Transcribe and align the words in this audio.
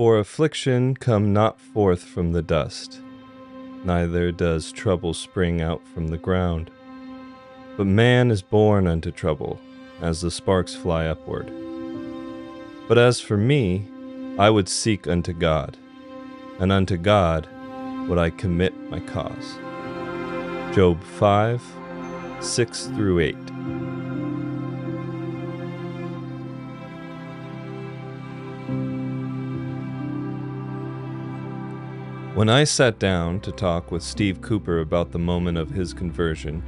For 0.00 0.18
affliction 0.18 0.96
come 0.96 1.34
not 1.34 1.60
forth 1.60 2.02
from 2.02 2.32
the 2.32 2.40
dust, 2.40 3.02
neither 3.84 4.32
does 4.32 4.72
trouble 4.72 5.12
spring 5.12 5.60
out 5.60 5.86
from 5.92 6.08
the 6.08 6.16
ground. 6.16 6.70
But 7.76 7.86
man 7.86 8.30
is 8.30 8.40
born 8.40 8.86
unto 8.86 9.10
trouble, 9.10 9.60
as 10.00 10.22
the 10.22 10.30
sparks 10.30 10.74
fly 10.74 11.04
upward. 11.04 11.52
But 12.88 12.96
as 12.96 13.20
for 13.20 13.36
me, 13.36 13.86
I 14.38 14.48
would 14.48 14.70
seek 14.70 15.06
unto 15.06 15.34
God, 15.34 15.76
and 16.58 16.72
unto 16.72 16.96
God 16.96 17.46
would 18.08 18.16
I 18.16 18.30
commit 18.30 18.74
my 18.88 19.00
cause. 19.00 19.58
Job 20.74 21.04
5 21.04 21.62
6 22.40 22.86
through 22.86 23.18
8. 23.18 23.49
When 32.40 32.48
I 32.48 32.64
sat 32.64 32.98
down 32.98 33.40
to 33.40 33.52
talk 33.52 33.92
with 33.92 34.02
Steve 34.02 34.40
Cooper 34.40 34.78
about 34.78 35.12
the 35.12 35.18
moment 35.18 35.58
of 35.58 35.68
his 35.68 35.92
conversion, 35.92 36.62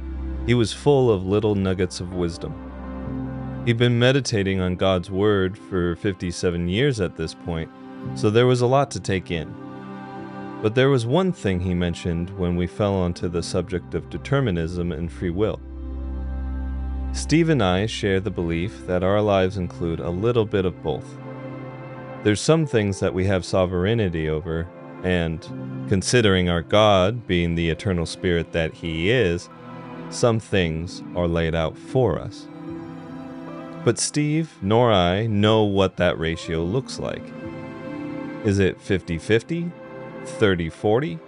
he 0.45 0.53
was 0.53 0.71
full 0.71 1.09
of 1.09 1.25
little 1.25 1.55
nuggets 1.55 1.99
of 1.99 2.13
wisdom. 2.13 2.53
He'd 3.65 3.79
been 3.79 3.97
meditating 3.97 4.59
on 4.59 4.75
God's 4.75 5.09
Word 5.09 5.57
for 5.57 5.95
57 5.95 6.67
years 6.67 7.01
at 7.01 7.15
this 7.15 7.33
point, 7.33 7.71
so 8.13 8.29
there 8.29 8.45
was 8.45 8.61
a 8.61 8.67
lot 8.67 8.91
to 8.91 8.99
take 8.99 9.31
in. 9.31 9.51
But 10.61 10.75
there 10.75 10.91
was 10.91 11.07
one 11.07 11.31
thing 11.31 11.59
he 11.59 11.73
mentioned 11.73 12.29
when 12.37 12.55
we 12.55 12.67
fell 12.67 12.93
onto 12.93 13.27
the 13.27 13.41
subject 13.41 13.95
of 13.95 14.11
determinism 14.11 14.91
and 14.91 15.11
free 15.11 15.31
will. 15.31 15.59
Steve 17.13 17.49
and 17.49 17.63
I 17.63 17.87
share 17.87 18.19
the 18.19 18.29
belief 18.29 18.85
that 18.85 19.03
our 19.03 19.23
lives 19.23 19.57
include 19.57 20.01
a 20.01 20.09
little 20.11 20.45
bit 20.45 20.65
of 20.65 20.83
both. 20.83 21.17
There's 22.21 22.41
some 22.41 22.67
things 22.67 22.99
that 22.99 23.15
we 23.15 23.25
have 23.25 23.43
sovereignty 23.43 24.29
over, 24.29 24.67
and 25.03 25.41
considering 25.89 26.49
our 26.49 26.61
God 26.61 27.27
being 27.27 27.55
the 27.55 27.69
eternal 27.69 28.05
spirit 28.05 28.51
that 28.53 28.73
He 28.73 29.09
is, 29.09 29.49
some 30.09 30.39
things 30.39 31.03
are 31.15 31.27
laid 31.27 31.55
out 31.55 31.77
for 31.77 32.19
us. 32.19 32.47
But 33.83 33.99
Steve 33.99 34.53
nor 34.61 34.91
I 34.91 35.27
know 35.27 35.63
what 35.63 35.97
that 35.97 36.17
ratio 36.17 36.63
looks 36.63 36.99
like. 36.99 37.23
Is 38.45 38.59
it 38.59 38.81
50 38.81 39.17
50? 39.17 39.71
30 40.25 40.69
40? 40.69 41.19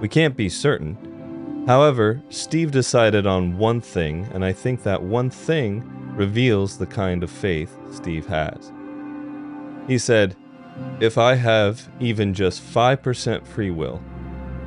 We 0.00 0.08
can't 0.08 0.36
be 0.36 0.48
certain. 0.48 1.64
However, 1.66 2.22
Steve 2.28 2.70
decided 2.70 3.26
on 3.26 3.58
one 3.58 3.80
thing, 3.80 4.28
and 4.32 4.44
I 4.44 4.52
think 4.52 4.82
that 4.82 5.02
one 5.02 5.30
thing 5.30 5.82
reveals 6.14 6.78
the 6.78 6.86
kind 6.86 7.22
of 7.22 7.30
faith 7.30 7.76
Steve 7.90 8.26
has. 8.26 8.72
He 9.88 9.98
said, 9.98 10.36
If 11.00 11.18
I 11.18 11.34
have 11.34 11.88
even 12.00 12.34
just 12.34 12.62
5% 12.62 13.46
free 13.46 13.70
will, 13.70 14.02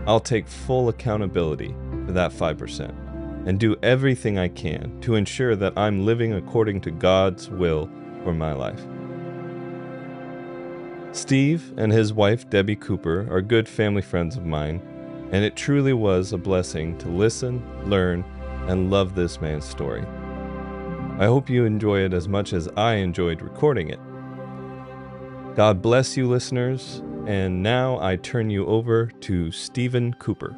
I'll 0.05 0.19
take 0.19 0.47
full 0.47 0.89
accountability 0.89 1.75
for 2.05 2.11
that 2.11 2.31
5% 2.31 3.47
and 3.47 3.59
do 3.59 3.75
everything 3.81 4.37
I 4.37 4.47
can 4.47 4.99
to 5.01 5.15
ensure 5.15 5.55
that 5.55 5.77
I'm 5.77 6.05
living 6.05 6.33
according 6.33 6.81
to 6.81 6.91
God's 6.91 7.49
will 7.49 7.89
for 8.23 8.33
my 8.33 8.53
life. 8.53 8.81
Steve 11.11 11.73
and 11.77 11.91
his 11.91 12.13
wife 12.13 12.49
Debbie 12.49 12.75
Cooper 12.75 13.27
are 13.31 13.41
good 13.41 13.67
family 13.67 14.01
friends 14.01 14.37
of 14.37 14.45
mine, 14.45 14.81
and 15.31 15.43
it 15.43 15.55
truly 15.55 15.93
was 15.93 16.33
a 16.33 16.37
blessing 16.37 16.97
to 16.99 17.07
listen, 17.07 17.63
learn, 17.89 18.23
and 18.67 18.91
love 18.91 19.15
this 19.15 19.41
man's 19.41 19.65
story. 19.65 20.05
I 21.17 21.25
hope 21.25 21.49
you 21.49 21.65
enjoy 21.65 22.01
it 22.01 22.13
as 22.13 22.27
much 22.27 22.53
as 22.53 22.69
I 22.77 22.95
enjoyed 22.95 23.41
recording 23.41 23.89
it. 23.89 23.99
God 25.59 25.81
bless 25.81 26.15
you, 26.15 26.25
listeners, 26.25 27.03
and 27.27 27.61
now 27.61 27.99
I 27.99 28.15
turn 28.15 28.49
you 28.49 28.65
over 28.65 29.07
to 29.19 29.51
Stephen 29.51 30.13
Cooper. 30.13 30.55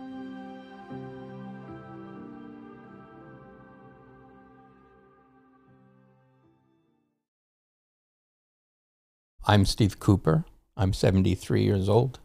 I'm 9.48 9.66
Steve 9.66 10.00
Cooper. 10.00 10.46
I'm 10.78 10.94
73 10.94 11.64
years 11.64 11.90
old. 11.90 12.20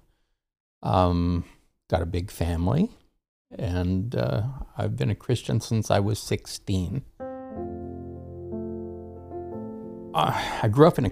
Um, 0.82 1.46
got 1.88 2.02
a 2.02 2.06
big 2.06 2.30
family, 2.30 2.90
and 3.58 4.14
uh, 4.14 4.42
I've 4.76 4.98
been 4.98 5.08
a 5.08 5.14
Christian 5.14 5.62
since 5.62 5.90
I 5.90 6.00
was 6.00 6.18
16. 6.18 7.06
Uh, 10.14 10.44
I 10.62 10.68
grew 10.70 10.86
up 10.86 10.98
in 10.98 11.06
a 11.06 11.10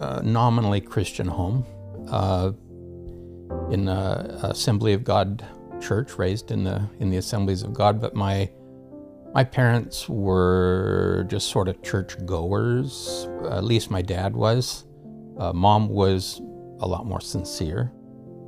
uh, 0.00 0.20
nominally 0.22 0.80
Christian 0.80 1.26
home, 1.28 1.64
uh, 2.10 2.52
in 3.70 3.84
the 3.84 4.38
Assembly 4.42 4.92
of 4.92 5.04
God 5.04 5.44
church, 5.80 6.18
raised 6.18 6.50
in 6.50 6.64
the 6.64 6.88
in 6.98 7.10
the 7.10 7.16
Assemblies 7.16 7.62
of 7.62 7.72
God. 7.72 8.00
But 8.00 8.14
my 8.14 8.50
my 9.34 9.44
parents 9.44 10.08
were 10.08 11.26
just 11.28 11.48
sort 11.48 11.68
of 11.68 11.82
church 11.82 12.16
goers. 12.24 13.28
At 13.50 13.64
least 13.64 13.90
my 13.90 14.02
dad 14.02 14.34
was. 14.34 14.84
Uh, 15.38 15.52
mom 15.52 15.88
was 15.88 16.40
a 16.80 16.86
lot 16.86 17.06
more 17.06 17.20
sincere. 17.20 17.92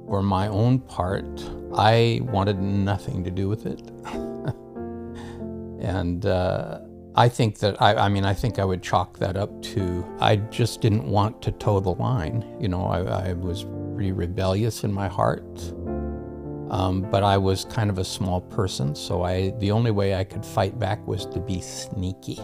For 0.07 0.23
my 0.23 0.49
own 0.49 0.79
part, 0.79 1.27
I 1.75 2.21
wanted 2.23 2.59
nothing 2.61 3.23
to 3.25 3.31
do 3.31 3.49
with 3.49 3.67
it. 3.67 3.83
and 5.85 6.25
uh, 6.25 6.81
I 7.19 7.29
think 7.29 7.59
that, 7.59 7.83
I, 7.83 7.95
I, 7.97 8.09
mean, 8.09 8.25
I 8.25 8.33
think 8.33 8.61
I 8.61 8.65
would 8.65 8.81
chalk 8.81 9.19
that 9.19 9.37
up 9.37 9.61
to 9.75 10.07
I 10.21 10.37
just 10.37 10.81
didn't 10.81 11.05
want 11.05 11.43
to 11.43 11.51
toe 11.51 11.81
the 11.81 11.91
line. 11.91 12.45
You 12.61 12.69
know, 12.69 12.85
I, 12.85 13.31
I 13.31 13.33
was 13.33 13.67
pretty 13.97 14.13
rebellious 14.13 14.85
in 14.85 14.93
my 14.93 15.09
heart. 15.09 15.75
Um, 16.71 17.01
but 17.11 17.25
I 17.25 17.37
was 17.37 17.65
kind 17.65 17.91
of 17.91 17.99
a 17.99 18.05
small 18.05 18.41
person, 18.43 18.95
so 18.95 19.25
I 19.25 19.51
the 19.59 19.73
only 19.73 19.91
way 19.91 20.15
I 20.15 20.23
could 20.23 20.45
fight 20.45 20.79
back 20.79 21.05
was 21.09 21.27
to 21.27 21.41
be 21.41 21.61
sneaky. 21.61 22.39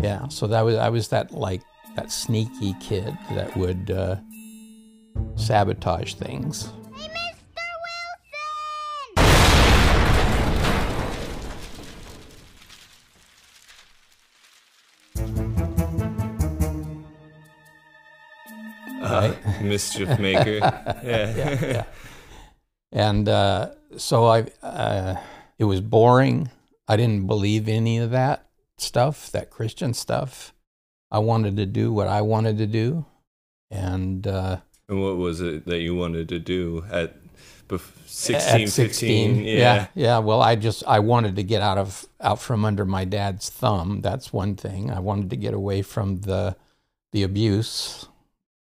Yeah, 0.00 0.28
so 0.28 0.46
that 0.48 0.60
was 0.62 0.76
I 0.76 0.90
was 0.90 1.08
that 1.08 1.32
like 1.32 1.62
that 1.94 2.12
sneaky 2.12 2.74
kid 2.80 3.16
that 3.30 3.56
would 3.56 3.90
uh, 3.90 4.16
sabotage 5.36 6.14
things. 6.14 6.72
mischief 19.62 20.18
maker. 20.18 20.56
yeah. 20.58 21.00
yeah, 21.02 21.66
yeah. 21.66 21.84
And 22.92 23.28
uh, 23.28 23.70
so 23.96 24.26
I, 24.26 24.46
uh, 24.62 25.16
it 25.58 25.64
was 25.64 25.80
boring. 25.80 26.50
I 26.86 26.96
didn't 26.96 27.26
believe 27.26 27.68
any 27.68 27.98
of 27.98 28.10
that 28.10 28.46
stuff, 28.78 29.30
that 29.32 29.50
Christian 29.50 29.94
stuff. 29.94 30.52
I 31.10 31.18
wanted 31.18 31.56
to 31.56 31.66
do 31.66 31.92
what 31.92 32.08
I 32.08 32.22
wanted 32.22 32.58
to 32.58 32.66
do, 32.66 33.04
and 33.70 34.26
uh, 34.26 34.58
and 34.88 35.00
what 35.00 35.16
was 35.16 35.40
it 35.40 35.64
that 35.66 35.78
you 35.78 35.94
wanted 35.94 36.28
to 36.30 36.38
do 36.38 36.84
at 36.90 37.16
16, 38.06 38.62
at 38.62 38.68
16 38.68 39.34
15? 39.34 39.44
Yeah. 39.44 39.52
yeah, 39.52 39.86
yeah. 39.94 40.18
Well, 40.18 40.40
I 40.42 40.56
just 40.56 40.84
I 40.86 40.98
wanted 40.98 41.36
to 41.36 41.42
get 41.42 41.62
out 41.62 41.78
of 41.78 42.06
out 42.20 42.40
from 42.40 42.64
under 42.64 42.84
my 42.84 43.04
dad's 43.04 43.48
thumb. 43.48 44.00
That's 44.02 44.32
one 44.32 44.56
thing. 44.56 44.90
I 44.90 45.00
wanted 45.00 45.30
to 45.30 45.36
get 45.36 45.54
away 45.54 45.82
from 45.82 46.20
the 46.20 46.56
the 47.12 47.22
abuse, 47.22 48.08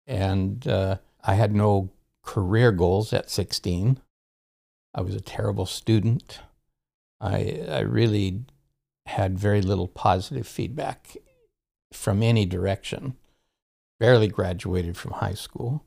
and 0.09 0.67
uh, 0.67 0.97
I 1.23 1.35
had 1.35 1.55
no 1.55 1.91
career 2.23 2.71
goals 2.71 3.13
at 3.13 3.29
16. 3.29 4.01
I 4.93 5.01
was 5.01 5.15
a 5.15 5.21
terrible 5.21 5.67
student. 5.67 6.39
I 7.21 7.63
I 7.69 7.79
really 7.81 8.43
had 9.05 9.37
very 9.37 9.61
little 9.61 9.87
positive 9.87 10.47
feedback 10.47 11.15
from 11.93 12.23
any 12.23 12.45
direction. 12.45 13.15
Barely 13.99 14.27
graduated 14.27 14.97
from 14.97 15.11
high 15.11 15.33
school. 15.33 15.83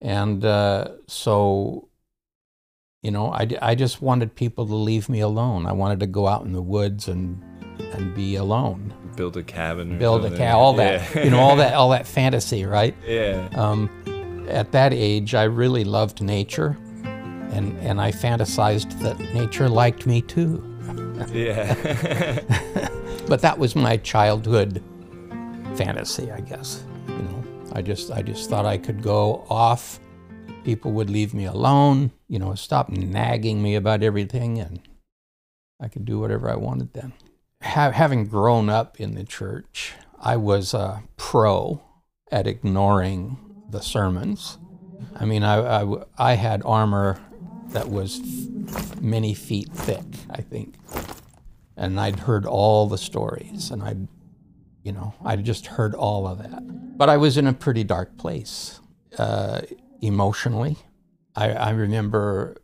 And 0.00 0.44
uh, 0.44 0.96
so, 1.06 1.88
you 3.02 3.10
know, 3.10 3.32
I, 3.32 3.48
I 3.60 3.74
just 3.74 4.02
wanted 4.02 4.34
people 4.34 4.66
to 4.66 4.74
leave 4.74 5.08
me 5.08 5.20
alone. 5.20 5.66
I 5.66 5.72
wanted 5.72 6.00
to 6.00 6.06
go 6.06 6.26
out 6.26 6.44
in 6.44 6.52
the 6.52 6.62
woods 6.62 7.06
and 7.06 7.42
and 7.92 8.14
be 8.14 8.36
alone. 8.36 8.94
Build 9.16 9.36
a 9.36 9.42
cabin. 9.42 9.98
Build 9.98 10.24
a 10.24 10.30
cabin. 10.30 10.54
All 10.54 10.72
that, 10.74 11.14
yeah. 11.14 11.24
you 11.24 11.30
know, 11.30 11.40
all 11.40 11.56
that, 11.56 11.74
all 11.80 11.90
that 11.90 12.06
fantasy, 12.06 12.64
right? 12.64 12.94
Yeah. 13.06 13.48
Um, 13.54 13.88
at 14.48 14.72
that 14.72 14.92
age, 14.92 15.34
I 15.34 15.44
really 15.44 15.84
loved 15.84 16.20
nature, 16.20 16.76
and 17.04 17.78
and 17.80 18.00
I 18.00 18.12
fantasized 18.12 19.00
that 19.00 19.18
nature 19.34 19.68
liked 19.68 20.06
me 20.06 20.22
too. 20.22 20.64
yeah. 21.32 21.74
but 23.28 23.40
that 23.42 23.58
was 23.58 23.76
my 23.76 23.96
childhood 23.98 24.82
fantasy, 25.76 26.30
I 26.30 26.40
guess. 26.40 26.84
You 27.08 27.22
know, 27.22 27.44
I 27.72 27.82
just 27.82 28.10
I 28.10 28.22
just 28.22 28.50
thought 28.50 28.66
I 28.66 28.78
could 28.78 29.02
go 29.02 29.46
off. 29.48 30.00
People 30.64 30.92
would 30.92 31.08
leave 31.10 31.32
me 31.32 31.46
alone. 31.46 32.10
You 32.28 32.38
know, 32.38 32.54
stop 32.54 32.90
nagging 32.90 33.62
me 33.62 33.76
about 33.76 34.02
everything, 34.02 34.58
and 34.58 34.80
I 35.80 35.88
could 35.88 36.04
do 36.04 36.18
whatever 36.18 36.50
I 36.50 36.56
wanted 36.56 36.92
then. 36.92 37.12
Ha- 37.62 37.92
having 37.92 38.26
grown 38.26 38.68
up 38.68 38.98
in 39.00 39.14
the 39.14 39.24
church, 39.24 39.92
I 40.18 40.36
was 40.36 40.72
a 40.74 41.02
pro 41.16 41.82
at 42.32 42.46
ignoring 42.46 43.36
the 43.68 43.80
sermons. 43.80 44.58
I 45.14 45.24
mean, 45.24 45.42
I, 45.42 45.82
I, 45.82 46.02
I 46.18 46.34
had 46.34 46.62
armor 46.64 47.20
that 47.68 47.88
was 47.90 48.20
f- 48.68 49.00
many 49.00 49.34
feet 49.34 49.70
thick, 49.72 50.04
I 50.30 50.40
think. 50.40 50.74
And 51.76 51.98
I'd 52.00 52.20
heard 52.20 52.46
all 52.46 52.86
the 52.86 52.98
stories, 52.98 53.70
and 53.70 53.82
I'd, 53.82 54.08
you 54.82 54.92
know, 54.92 55.14
I'd 55.24 55.44
just 55.44 55.66
heard 55.66 55.94
all 55.94 56.26
of 56.26 56.38
that. 56.38 56.62
But 56.98 57.08
I 57.08 57.16
was 57.16 57.36
in 57.36 57.46
a 57.46 57.52
pretty 57.52 57.84
dark 57.84 58.16
place 58.18 58.80
uh, 59.18 59.62
emotionally. 60.02 60.76
I, 61.36 61.50
I 61.52 61.70
remember 61.70 62.56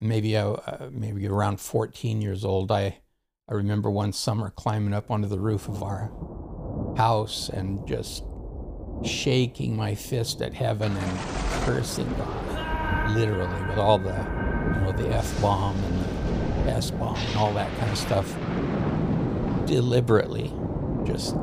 maybe 0.00 0.36
uh, 0.36 0.56
maybe 0.90 1.26
around 1.28 1.60
14 1.60 2.20
years 2.20 2.44
old. 2.44 2.72
I 2.72 2.98
I 3.48 3.54
remember 3.54 3.88
one 3.88 4.12
summer 4.12 4.50
climbing 4.50 4.92
up 4.92 5.08
onto 5.08 5.28
the 5.28 5.38
roof 5.38 5.68
of 5.68 5.80
our 5.80 6.10
house 6.96 7.48
and 7.48 7.86
just 7.86 8.24
shaking 9.04 9.76
my 9.76 9.94
fist 9.94 10.42
at 10.42 10.52
heaven 10.52 10.96
and 10.96 11.18
cursing 11.64 12.12
God, 12.14 13.10
literally, 13.12 13.62
with 13.68 13.78
all 13.78 13.98
the, 13.98 14.16
you 14.74 14.80
know, 14.80 14.92
the 14.96 15.08
F 15.14 15.40
bomb 15.40 15.76
and 15.76 16.66
the 16.66 16.72
S 16.72 16.90
bomb 16.90 17.14
and 17.14 17.36
all 17.36 17.54
that 17.54 17.72
kind 17.78 17.92
of 17.92 17.98
stuff, 17.98 18.34
deliberately, 19.64 20.52
just, 21.04 21.34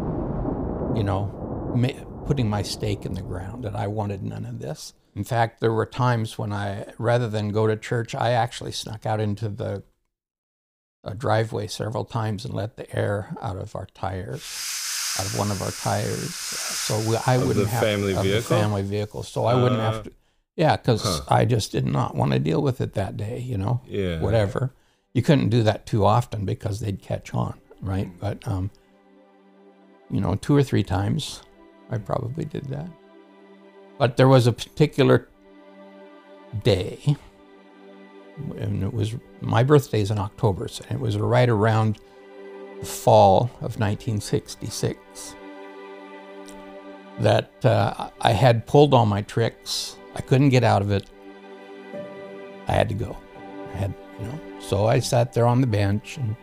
you 0.97 1.03
know, 1.03 1.71
ma- 1.73 2.25
putting 2.25 2.49
my 2.49 2.63
stake 2.63 3.05
in 3.05 3.13
the 3.13 3.21
ground 3.21 3.63
that 3.63 3.77
I 3.77 3.87
wanted 3.87 4.23
none 4.23 4.43
of 4.45 4.59
this. 4.59 4.93
In 5.15 5.23
fact, 5.23 5.61
there 5.61 5.71
were 5.71 5.85
times 5.85 6.37
when 6.37 6.51
I, 6.51 6.91
rather 6.97 7.29
than 7.29 7.49
go 7.49 7.65
to 7.65 7.77
church, 7.77 8.13
I 8.13 8.31
actually 8.31 8.73
snuck 8.73 9.05
out 9.05 9.21
into 9.21 9.47
the 9.47 9.83
driveway 11.11 11.67
several 11.67 12.05
times 12.05 12.45
and 12.45 12.53
let 12.53 12.77
the 12.77 12.95
air 12.95 13.35
out 13.41 13.57
of 13.57 13.75
our 13.75 13.87
tires 13.93 14.41
out 15.19 15.25
of 15.27 15.37
one 15.37 15.51
of 15.51 15.61
our 15.61 15.69
tires, 15.69 16.33
so 16.33 16.97
we, 17.07 17.15
I 17.27 17.35
Of 17.35 17.45
wouldn't 17.47 17.65
the 17.65 17.71
have 17.71 17.83
family 17.83 18.11
of 18.13 18.23
the 18.23 18.31
vehicle? 18.31 18.57
family 18.57 18.81
vehicle. 18.81 19.21
So 19.21 19.45
I 19.45 19.53
wouldn't 19.53 19.79
Uh, 19.79 19.91
have 19.91 20.03
to. 20.05 20.11
Yeah, 20.55 20.75
because 20.75 21.03
huh. 21.03 21.21
I 21.27 21.45
just 21.45 21.71
did 21.71 21.85
not 21.85 22.15
want 22.15 22.31
to 22.31 22.39
deal 22.39 22.63
with 22.63 22.81
it 22.81 22.93
that 22.93 23.15
day. 23.15 23.37
You 23.37 23.59
know, 23.59 23.81
Yeah. 23.85 24.19
whatever. 24.21 24.73
You 25.13 25.21
couldn't 25.21 25.49
do 25.49 25.61
that 25.63 25.85
too 25.85 26.03
often 26.03 26.45
because 26.45 26.79
they'd 26.79 26.99
catch 26.99 27.31
on, 27.35 27.59
right? 27.81 28.09
But 28.19 28.47
um, 28.47 28.71
you 30.09 30.19
know, 30.19 30.33
two 30.33 30.55
or 30.55 30.63
three 30.63 30.83
times, 30.83 31.43
I 31.91 31.99
probably 31.99 32.45
did 32.45 32.65
that. 32.69 32.89
But 33.99 34.17
there 34.17 34.27
was 34.27 34.47
a 34.47 34.51
particular 34.51 35.27
day, 36.63 37.15
and 38.57 38.83
it 38.83 38.93
was 38.93 39.15
my 39.41 39.63
birthday's 39.63 40.11
in 40.11 40.17
October, 40.17 40.67
so 40.67 40.83
it 40.89 40.99
was 40.99 41.17
right 41.17 41.49
around 41.49 41.99
the 42.79 42.85
fall 42.85 43.43
of 43.61 43.79
1966 43.79 45.35
that 47.19 47.65
uh, 47.65 48.09
I 48.21 48.31
had 48.31 48.65
pulled 48.65 48.93
all 48.93 49.05
my 49.05 49.21
tricks. 49.21 49.97
I 50.15 50.21
couldn't 50.21 50.49
get 50.49 50.63
out 50.63 50.81
of 50.81 50.91
it. 50.91 51.05
I 52.67 52.71
had 52.71 52.89
to 52.89 52.95
go. 52.95 53.17
I 53.73 53.77
had, 53.77 53.93
you 54.19 54.27
know. 54.27 54.39
So 54.59 54.87
I 54.87 54.99
sat 54.99 55.33
there 55.33 55.45
on 55.45 55.61
the 55.61 55.67
bench 55.67 56.17
and, 56.17 56.35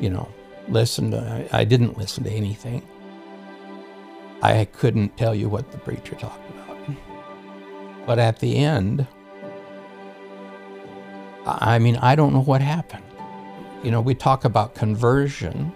you 0.00 0.10
know, 0.10 0.28
listened. 0.68 1.14
I, 1.14 1.48
I 1.52 1.64
didn't 1.64 1.98
listen 1.98 2.24
to 2.24 2.30
anything. 2.30 2.86
I 4.42 4.64
couldn't 4.64 5.16
tell 5.16 5.34
you 5.34 5.48
what 5.48 5.70
the 5.70 5.78
preacher 5.78 6.16
talked 6.16 6.50
about. 6.50 6.78
But 8.06 8.18
at 8.18 8.40
the 8.40 8.56
end, 8.56 9.06
I 11.46 11.78
mean, 11.78 11.96
I 11.96 12.14
don't 12.14 12.32
know 12.32 12.42
what 12.42 12.60
happened. 12.60 13.04
You 13.82 13.90
know, 13.90 14.00
we 14.00 14.14
talk 14.14 14.44
about 14.44 14.74
conversion, 14.74 15.72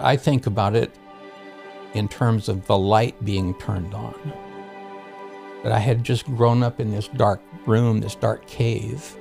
I 0.00 0.16
think 0.16 0.46
about 0.46 0.74
it 0.74 0.90
in 1.94 2.08
terms 2.08 2.48
of 2.48 2.66
the 2.66 2.76
light 2.76 3.22
being 3.24 3.54
turned 3.54 3.94
on. 3.94 4.14
That 5.62 5.72
I 5.72 5.78
had 5.78 6.04
just 6.04 6.26
grown 6.26 6.62
up 6.62 6.80
in 6.80 6.90
this 6.90 7.08
dark 7.08 7.40
room, 7.66 8.00
this 8.00 8.14
dark 8.14 8.46
cave, 8.46 9.16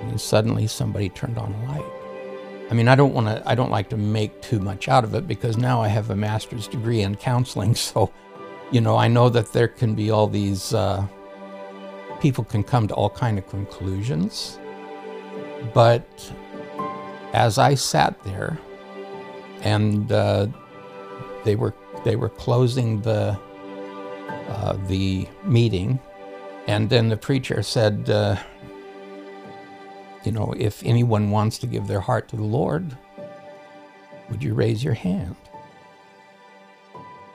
and 0.00 0.20
suddenly 0.20 0.66
somebody 0.66 1.08
turned 1.08 1.38
on 1.38 1.52
a 1.52 1.72
light. 1.72 1.92
I 2.70 2.74
mean, 2.74 2.88
I 2.88 2.94
don't 2.94 3.12
want 3.12 3.26
to, 3.26 3.42
I 3.48 3.54
don't 3.54 3.70
like 3.70 3.90
to 3.90 3.96
make 3.96 4.40
too 4.40 4.58
much 4.58 4.88
out 4.88 5.04
of 5.04 5.14
it 5.14 5.28
because 5.28 5.56
now 5.56 5.82
I 5.82 5.88
have 5.88 6.10
a 6.10 6.16
master's 6.16 6.66
degree 6.66 7.02
in 7.02 7.16
counseling. 7.16 7.74
So, 7.82 8.12
you 8.70 8.80
know, 8.80 8.96
I 8.96 9.08
know 9.08 9.28
that 9.28 9.52
there 9.52 9.68
can 9.68 9.94
be 9.94 10.10
all 10.10 10.26
these, 10.26 10.72
uh, 10.72 11.06
people 12.20 12.44
can 12.44 12.64
come 12.64 12.88
to 12.88 12.94
all 12.94 13.10
kind 13.10 13.36
of 13.36 13.46
conclusions. 13.48 14.58
But 15.74 16.32
as 17.32 17.58
I 17.58 17.74
sat 17.74 18.22
there 18.24 18.58
and 19.62 20.10
uh, 20.10 20.46
they 21.44 21.56
were 21.56 21.74
they 22.04 22.16
were 22.16 22.28
closing 22.28 23.00
the 23.02 23.38
uh, 24.48 24.76
the 24.86 25.26
meeting, 25.44 25.98
and 26.66 26.90
then 26.90 27.08
the 27.08 27.16
preacher 27.16 27.62
said, 27.62 28.10
uh, 28.10 28.36
"You 30.24 30.32
know, 30.32 30.54
if 30.58 30.82
anyone 30.84 31.30
wants 31.30 31.58
to 31.58 31.66
give 31.66 31.86
their 31.86 32.00
heart 32.00 32.28
to 32.28 32.36
the 32.36 32.44
Lord, 32.44 32.96
would 34.30 34.42
you 34.42 34.54
raise 34.54 34.82
your 34.82 34.94
hand?" 34.94 35.36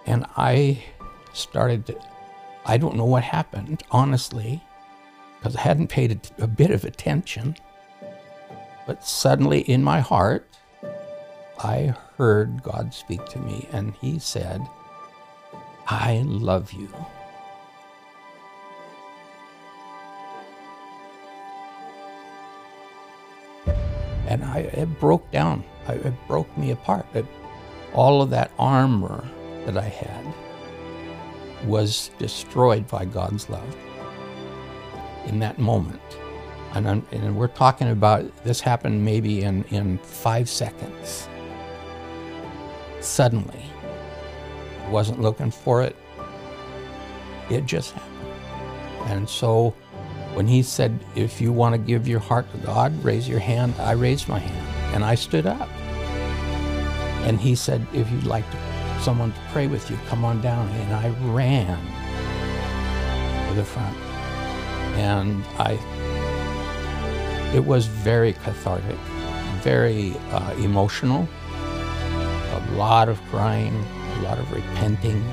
And 0.06 0.26
I 0.36 0.84
started 1.34 1.86
to. 1.88 2.00
I 2.66 2.78
don't 2.78 2.98
know 2.98 3.06
what 3.06 3.24
happened, 3.24 3.84
honestly, 3.92 4.62
because 5.40 5.56
I 5.56 5.62
hadn't 5.62 5.88
paid 5.88 6.32
a, 6.40 6.44
a 6.44 6.48
bit 6.48 6.72
of 6.72 6.84
attention. 6.84 7.56
But 8.88 9.06
suddenly 9.06 9.60
in 9.60 9.84
my 9.84 10.00
heart, 10.00 10.48
I 11.60 11.94
heard 12.18 12.64
God 12.64 12.94
speak 12.94 13.26
to 13.28 13.40
me, 13.40 13.68
and 13.72 13.94
He 13.96 14.18
said, 14.18 14.66
I 15.88 16.24
love 16.26 16.72
you. 16.72 16.90
And 24.28 24.44
I, 24.44 24.60
it 24.60 25.00
broke 25.00 25.30
down. 25.32 25.64
I, 25.88 25.94
it 25.94 26.14
broke 26.28 26.58
me 26.58 26.72
apart. 26.72 27.06
It, 27.14 27.26
all 27.94 28.22
of 28.22 28.30
that 28.32 28.52
armor 28.58 29.24
that 29.66 29.78
I 29.78 29.88
had 29.88 30.34
was 31.66 32.12
destroyed 32.20 32.88
by 32.88 33.06
God's 33.06 33.50
love 33.50 33.76
in 35.26 35.40
that 35.40 35.60
moment. 35.60 36.02
And, 36.74 37.04
and 37.12 37.36
we're 37.36 37.48
talking 37.48 37.90
about 37.90 38.44
this 38.44 38.60
happened 38.60 39.04
maybe 39.04 39.42
in, 39.42 39.64
in 39.66 39.98
five 40.00 40.48
seconds. 40.50 41.28
Suddenly, 43.00 43.64
wasn't 44.90 45.22
looking 45.22 45.52
for 45.52 45.82
it. 45.82 45.96
It 47.50 47.66
just 47.66 47.94
happened. 47.94 48.14
And 49.06 49.30
so 49.30 49.74
when 50.34 50.48
he 50.48 50.62
said, 50.62 51.00
if 51.16 51.42
you 51.42 51.52
want 51.52 51.74
to 51.74 51.80
give 51.80 52.08
your 52.08 52.20
heart 52.20 52.52
to 52.52 52.58
God, 52.60 53.04
raise 53.04 53.28
your 53.28 53.40
hand, 53.40 53.74
I 53.80 53.94
raised 53.94 54.28
my 54.28 54.40
hand 54.40 54.94
and 54.94 55.04
I 55.04 55.16
stood 55.16 55.46
up. 55.46 55.70
And 57.26 57.40
he 57.40 57.56
said, 57.56 57.86
if 57.94 58.10
you'd 58.12 58.26
like 58.26 58.50
to, 58.52 58.58
someone 59.02 59.32
to 59.32 59.40
pray 59.52 59.68
with 59.68 59.90
you, 59.90 59.98
come 60.08 60.24
on 60.24 60.42
down. 60.42 60.68
And 60.70 60.94
I 60.94 61.10
ran 61.34 61.78
to 63.50 63.56
the 63.56 63.64
front. 63.66 63.98
And 64.98 65.44
I 65.58 65.78
it 67.54 67.66
was 67.66 67.86
very 67.88 68.34
cathartic, 68.34 68.98
very 69.62 70.16
uh, 70.32 70.54
emotional, 70.58 71.28
a 72.54 72.72
lot 72.76 73.10
of 73.10 73.22
crying, 73.30 73.76
a 74.18 74.22
lot 74.22 74.38
of 74.38 74.52
repenting. 74.52 75.24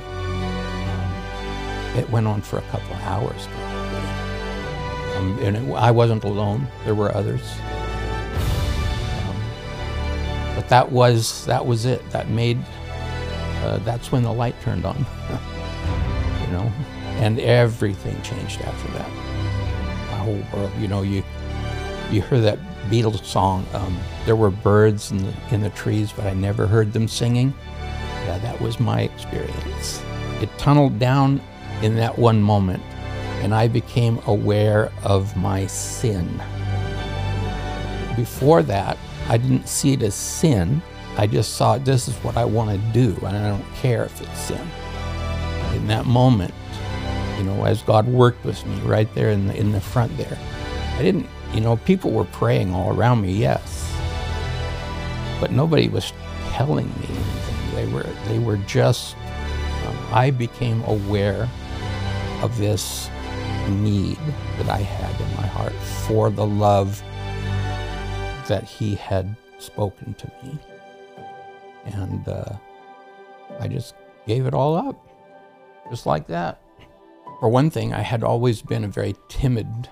Um, 0.88 1.98
it 1.98 2.08
went 2.10 2.26
on 2.26 2.40
for 2.42 2.58
a 2.58 2.62
couple 2.62 2.94
of 2.94 3.02
hours. 3.02 3.48
Um, 5.16 5.38
and 5.40 5.56
it, 5.56 5.74
I 5.74 5.90
wasn't 5.90 6.24
alone; 6.24 6.66
there 6.84 6.94
were 6.94 7.14
others. 7.14 7.42
Um, 9.20 9.36
but 10.54 10.68
that 10.68 10.90
was 10.90 11.44
that 11.46 11.64
was 11.66 11.84
it. 11.84 12.08
That 12.10 12.28
made 12.28 12.58
uh, 13.64 13.78
that's 13.78 14.12
when 14.12 14.22
the 14.22 14.32
light 14.32 14.54
turned 14.60 14.84
on, 14.84 14.96
you 16.40 16.52
know, 16.52 16.70
and 17.16 17.40
everything 17.40 18.20
changed 18.22 18.60
after 18.60 18.92
that. 18.92 19.08
My 20.10 20.18
whole 20.18 20.42
world, 20.52 20.72
you 20.78 20.86
know, 20.86 21.02
you 21.02 21.24
you 22.14 22.22
hear 22.22 22.40
that 22.40 22.58
Beatles 22.88 23.24
song, 23.24 23.66
um, 23.74 23.98
there 24.24 24.36
were 24.36 24.50
birds 24.50 25.10
in 25.10 25.18
the, 25.18 25.34
in 25.50 25.60
the 25.60 25.70
trees, 25.70 26.12
but 26.12 26.26
I 26.26 26.34
never 26.34 26.66
heard 26.66 26.92
them 26.92 27.08
singing. 27.08 27.52
Yeah, 28.24 28.38
that 28.38 28.60
was 28.60 28.78
my 28.78 29.02
experience. 29.02 30.02
It 30.40 30.48
tunneled 30.58 30.98
down 30.98 31.40
in 31.82 31.96
that 31.96 32.18
one 32.18 32.40
moment, 32.40 32.82
and 33.42 33.54
I 33.54 33.68
became 33.68 34.20
aware 34.26 34.92
of 35.02 35.36
my 35.36 35.66
sin. 35.66 36.42
Before 38.16 38.62
that, 38.62 38.96
I 39.28 39.36
didn't 39.36 39.68
see 39.68 39.92
it 39.92 40.02
as 40.02 40.14
sin. 40.14 40.80
I 41.16 41.26
just 41.26 41.54
saw 41.54 41.78
this 41.78 42.08
is 42.08 42.14
what 42.16 42.36
I 42.36 42.44
want 42.44 42.70
to 42.70 42.92
do, 42.92 43.16
and 43.26 43.36
I 43.36 43.48
don't 43.48 43.74
care 43.74 44.04
if 44.04 44.20
it's 44.20 44.38
sin. 44.38 44.68
In 45.74 45.86
that 45.88 46.06
moment, 46.06 46.54
you 47.38 47.44
know, 47.44 47.64
as 47.64 47.82
God 47.82 48.06
worked 48.06 48.44
with 48.44 48.64
me 48.66 48.78
right 48.80 49.12
there 49.14 49.30
in 49.30 49.48
the, 49.48 49.56
in 49.56 49.72
the 49.72 49.80
front 49.80 50.16
there, 50.16 50.38
I 50.96 51.02
didn't 51.02 51.28
you 51.54 51.60
know, 51.60 51.76
people 51.76 52.10
were 52.10 52.24
praying 52.24 52.74
all 52.74 52.92
around 52.92 53.20
me, 53.20 53.32
yes, 53.32 53.92
but 55.40 55.52
nobody 55.52 55.88
was 55.88 56.12
telling 56.50 56.86
me 56.86 57.06
anything. 57.08 57.74
They 57.74 57.86
were, 57.92 58.06
they 58.26 58.38
were 58.38 58.56
just. 58.58 59.16
Um, 59.86 59.98
I 60.12 60.30
became 60.30 60.82
aware 60.84 61.48
of 62.42 62.56
this 62.58 63.08
need 63.68 64.18
that 64.58 64.68
I 64.68 64.78
had 64.78 65.20
in 65.20 65.36
my 65.36 65.46
heart 65.46 65.72
for 66.06 66.30
the 66.30 66.46
love 66.46 67.02
that 68.48 68.64
He 68.64 68.94
had 68.94 69.34
spoken 69.58 70.14
to 70.14 70.30
me. 70.42 70.58
And 71.86 72.28
uh, 72.28 72.52
I 73.60 73.68
just 73.68 73.94
gave 74.26 74.46
it 74.46 74.54
all 74.54 74.74
up, 74.76 74.96
just 75.90 76.06
like 76.06 76.26
that. 76.28 76.60
For 77.40 77.48
one 77.48 77.70
thing, 77.70 77.92
I 77.92 78.00
had 78.00 78.22
always 78.22 78.62
been 78.62 78.84
a 78.84 78.88
very 78.88 79.14
timid 79.28 79.88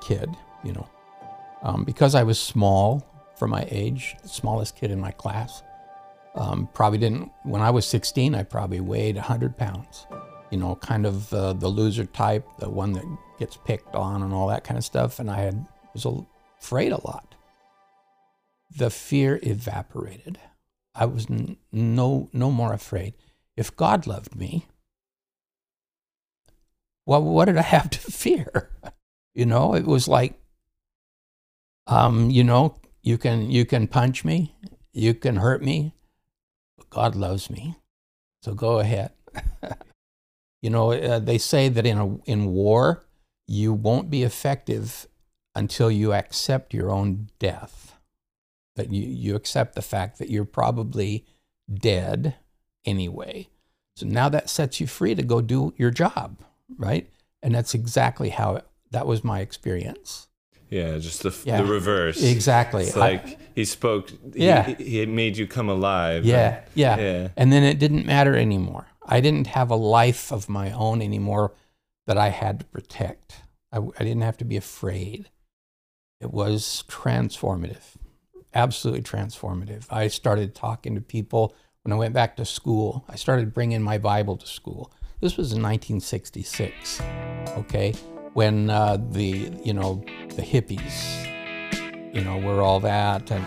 kid, 0.00 0.30
you 0.64 0.72
know, 0.72 0.88
um, 1.62 1.84
because 1.84 2.14
I 2.14 2.22
was 2.22 2.38
small 2.38 3.06
for 3.36 3.48
my 3.48 3.66
age, 3.70 4.16
the 4.22 4.28
smallest 4.28 4.76
kid 4.76 4.90
in 4.90 5.00
my 5.00 5.10
class. 5.12 5.62
Um, 6.34 6.68
probably 6.74 6.98
didn't, 6.98 7.30
when 7.42 7.60
I 7.60 7.70
was 7.70 7.86
16, 7.86 8.34
I 8.34 8.42
probably 8.44 8.80
weighed 8.80 9.16
100 9.16 9.56
pounds. 9.56 10.06
You 10.50 10.58
know, 10.58 10.74
kind 10.76 11.06
of 11.06 11.32
uh, 11.32 11.52
the 11.52 11.68
loser 11.68 12.04
type, 12.04 12.46
the 12.58 12.68
one 12.68 12.92
that 12.92 13.04
gets 13.38 13.56
picked 13.56 13.94
on 13.94 14.22
and 14.22 14.32
all 14.32 14.48
that 14.48 14.64
kind 14.64 14.76
of 14.76 14.84
stuff. 14.84 15.18
And 15.18 15.30
I 15.30 15.40
had, 15.40 15.66
was 15.94 16.06
afraid 16.60 16.92
a 16.92 17.06
lot. 17.06 17.34
The 18.76 18.90
fear 18.90 19.40
evaporated. 19.42 20.38
I 20.94 21.06
was 21.06 21.28
no, 21.72 22.28
no 22.32 22.50
more 22.50 22.72
afraid. 22.72 23.14
If 23.56 23.76
God 23.76 24.06
loved 24.06 24.34
me, 24.36 24.66
well, 27.06 27.22
what 27.22 27.46
did 27.46 27.56
I 27.56 27.62
have 27.62 27.90
to 27.90 27.98
fear? 28.12 28.70
You 29.34 29.46
know, 29.46 29.74
it 29.74 29.86
was 29.86 30.08
like, 30.08 30.39
um, 31.90 32.30
you 32.30 32.44
know, 32.44 32.76
you 33.02 33.18
can 33.18 33.50
you 33.50 33.66
can 33.66 33.88
punch 33.88 34.24
me, 34.24 34.54
you 34.92 35.12
can 35.12 35.36
hurt 35.36 35.62
me, 35.62 35.92
but 36.78 36.88
God 36.88 37.16
loves 37.16 37.50
me, 37.50 37.76
so 38.42 38.54
go 38.54 38.78
ahead. 38.78 39.10
you 40.62 40.70
know, 40.70 40.92
uh, 40.92 41.18
they 41.18 41.36
say 41.36 41.68
that 41.68 41.84
in 41.84 41.98
a 41.98 42.16
in 42.24 42.46
war, 42.46 43.04
you 43.48 43.72
won't 43.72 44.08
be 44.08 44.22
effective 44.22 45.06
until 45.54 45.90
you 45.90 46.12
accept 46.12 46.72
your 46.72 46.92
own 46.92 47.28
death. 47.40 47.96
That 48.76 48.92
you 48.92 49.02
you 49.02 49.34
accept 49.34 49.74
the 49.74 49.82
fact 49.82 50.18
that 50.18 50.30
you're 50.30 50.44
probably 50.44 51.26
dead 51.72 52.36
anyway. 52.84 53.48
So 53.96 54.06
now 54.06 54.28
that 54.28 54.48
sets 54.48 54.80
you 54.80 54.86
free 54.86 55.16
to 55.16 55.22
go 55.22 55.40
do 55.40 55.74
your 55.76 55.90
job, 55.90 56.38
right? 56.78 57.10
And 57.42 57.54
that's 57.54 57.74
exactly 57.74 58.28
how 58.30 58.56
it, 58.56 58.66
that 58.92 59.06
was 59.06 59.24
my 59.24 59.40
experience. 59.40 60.28
Yeah, 60.70 60.98
just 60.98 61.24
the, 61.24 61.36
yeah. 61.44 61.60
the 61.60 61.64
reverse. 61.64 62.22
Exactly. 62.22 62.84
It's 62.84 62.96
like 62.96 63.26
I, 63.26 63.36
he 63.56 63.64
spoke. 63.64 64.10
Yeah. 64.32 64.74
He, 64.76 65.00
he, 65.00 65.06
made 65.06 65.36
you 65.36 65.46
come 65.48 65.68
alive. 65.68 66.24
Yeah, 66.24 66.58
and, 66.58 66.64
yeah. 66.74 66.98
Yeah. 66.98 67.28
And 67.36 67.52
then 67.52 67.64
it 67.64 67.78
didn't 67.78 68.06
matter 68.06 68.36
anymore. 68.36 68.86
I 69.04 69.20
didn't 69.20 69.48
have 69.48 69.70
a 69.70 69.76
life 69.76 70.32
of 70.32 70.48
my 70.48 70.70
own 70.70 71.02
anymore 71.02 71.52
that 72.06 72.16
I 72.16 72.28
had 72.28 72.60
to 72.60 72.64
protect. 72.66 73.40
I, 73.72 73.78
I 73.78 74.04
didn't 74.04 74.22
have 74.22 74.36
to 74.38 74.44
be 74.44 74.56
afraid. 74.56 75.28
It 76.20 76.32
was 76.32 76.84
transformative, 76.88 77.96
absolutely 78.54 79.02
transformative. 79.02 79.86
I 79.90 80.08
started 80.08 80.54
talking 80.54 80.94
to 80.94 81.00
people 81.00 81.54
when 81.82 81.92
I 81.92 81.96
went 81.96 82.14
back 82.14 82.36
to 82.36 82.44
school. 82.44 83.04
I 83.08 83.16
started 83.16 83.54
bringing 83.54 83.82
my 83.82 83.98
Bible 83.98 84.36
to 84.36 84.46
school. 84.46 84.92
This 85.20 85.36
was 85.36 85.52
in 85.52 85.62
1966, 85.62 87.00
okay, 87.58 87.94
when 88.34 88.70
uh, 88.70 88.98
the, 89.10 89.52
you 89.64 89.72
know, 89.72 90.04
the 90.36 90.42
hippies, 90.42 91.26
you 92.14 92.22
know, 92.22 92.38
were 92.38 92.62
all 92.62 92.80
that, 92.80 93.30
and 93.30 93.44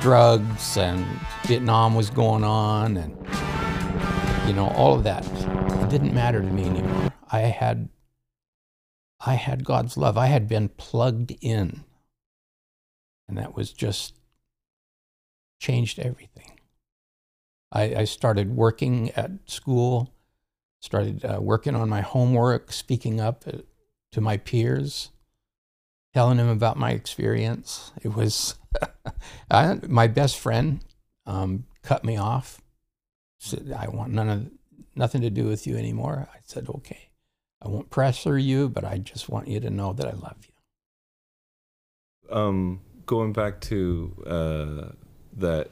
drugs, 0.00 0.76
and 0.76 1.04
Vietnam 1.46 1.94
was 1.94 2.10
going 2.10 2.44
on, 2.44 2.96
and, 2.96 3.12
you 4.46 4.54
know, 4.54 4.68
all 4.74 4.94
of 4.94 5.04
that. 5.04 5.24
It 5.82 5.90
didn't 5.90 6.14
matter 6.14 6.40
to 6.40 6.46
me 6.46 6.64
anymore. 6.64 7.12
I 7.30 7.40
had, 7.40 7.88
I 9.24 9.34
had 9.34 9.64
God's 9.64 9.96
love. 9.96 10.16
I 10.16 10.26
had 10.26 10.48
been 10.48 10.68
plugged 10.68 11.32
in, 11.40 11.84
and 13.28 13.38
that 13.38 13.54
was 13.56 13.72
just 13.72 14.14
changed 15.60 15.98
everything. 15.98 16.58
I, 17.72 17.94
I 17.96 18.04
started 18.04 18.54
working 18.54 19.10
at 19.12 19.30
school 19.46 20.14
started 20.84 21.24
uh, 21.24 21.40
working 21.40 21.74
on 21.74 21.88
my 21.88 22.02
homework, 22.02 22.70
speaking 22.70 23.18
up 23.18 23.44
uh, 23.46 23.56
to 24.14 24.20
my 24.20 24.36
peers, 24.36 25.10
telling 26.14 26.38
them 26.38 26.48
about 26.48 26.76
my 26.76 26.92
experience. 26.92 27.92
It 28.02 28.14
was 28.14 28.54
I, 29.50 29.78
my 29.88 30.06
best 30.06 30.38
friend 30.38 30.80
um, 31.26 31.66
cut 31.82 32.04
me 32.04 32.16
off. 32.16 32.60
Said, 33.38 33.74
"I 33.76 33.88
want 33.88 34.12
none 34.12 34.28
of 34.28 34.50
nothing 34.94 35.20
to 35.22 35.30
do 35.30 35.46
with 35.46 35.66
you 35.66 35.76
anymore." 35.76 36.28
I 36.32 36.38
said, 36.44 36.68
"Okay, 36.68 37.10
I 37.60 37.68
won't 37.68 37.90
pressure 37.90 38.38
you, 38.38 38.68
but 38.68 38.84
I 38.84 38.98
just 38.98 39.28
want 39.28 39.48
you 39.48 39.58
to 39.60 39.70
know 39.70 39.92
that 39.92 40.06
I 40.06 40.12
love 40.12 40.36
you." 40.46 42.36
Um, 42.36 42.80
going 43.06 43.32
back 43.32 43.60
to 43.62 44.24
uh, 44.26 44.92
that 45.38 45.70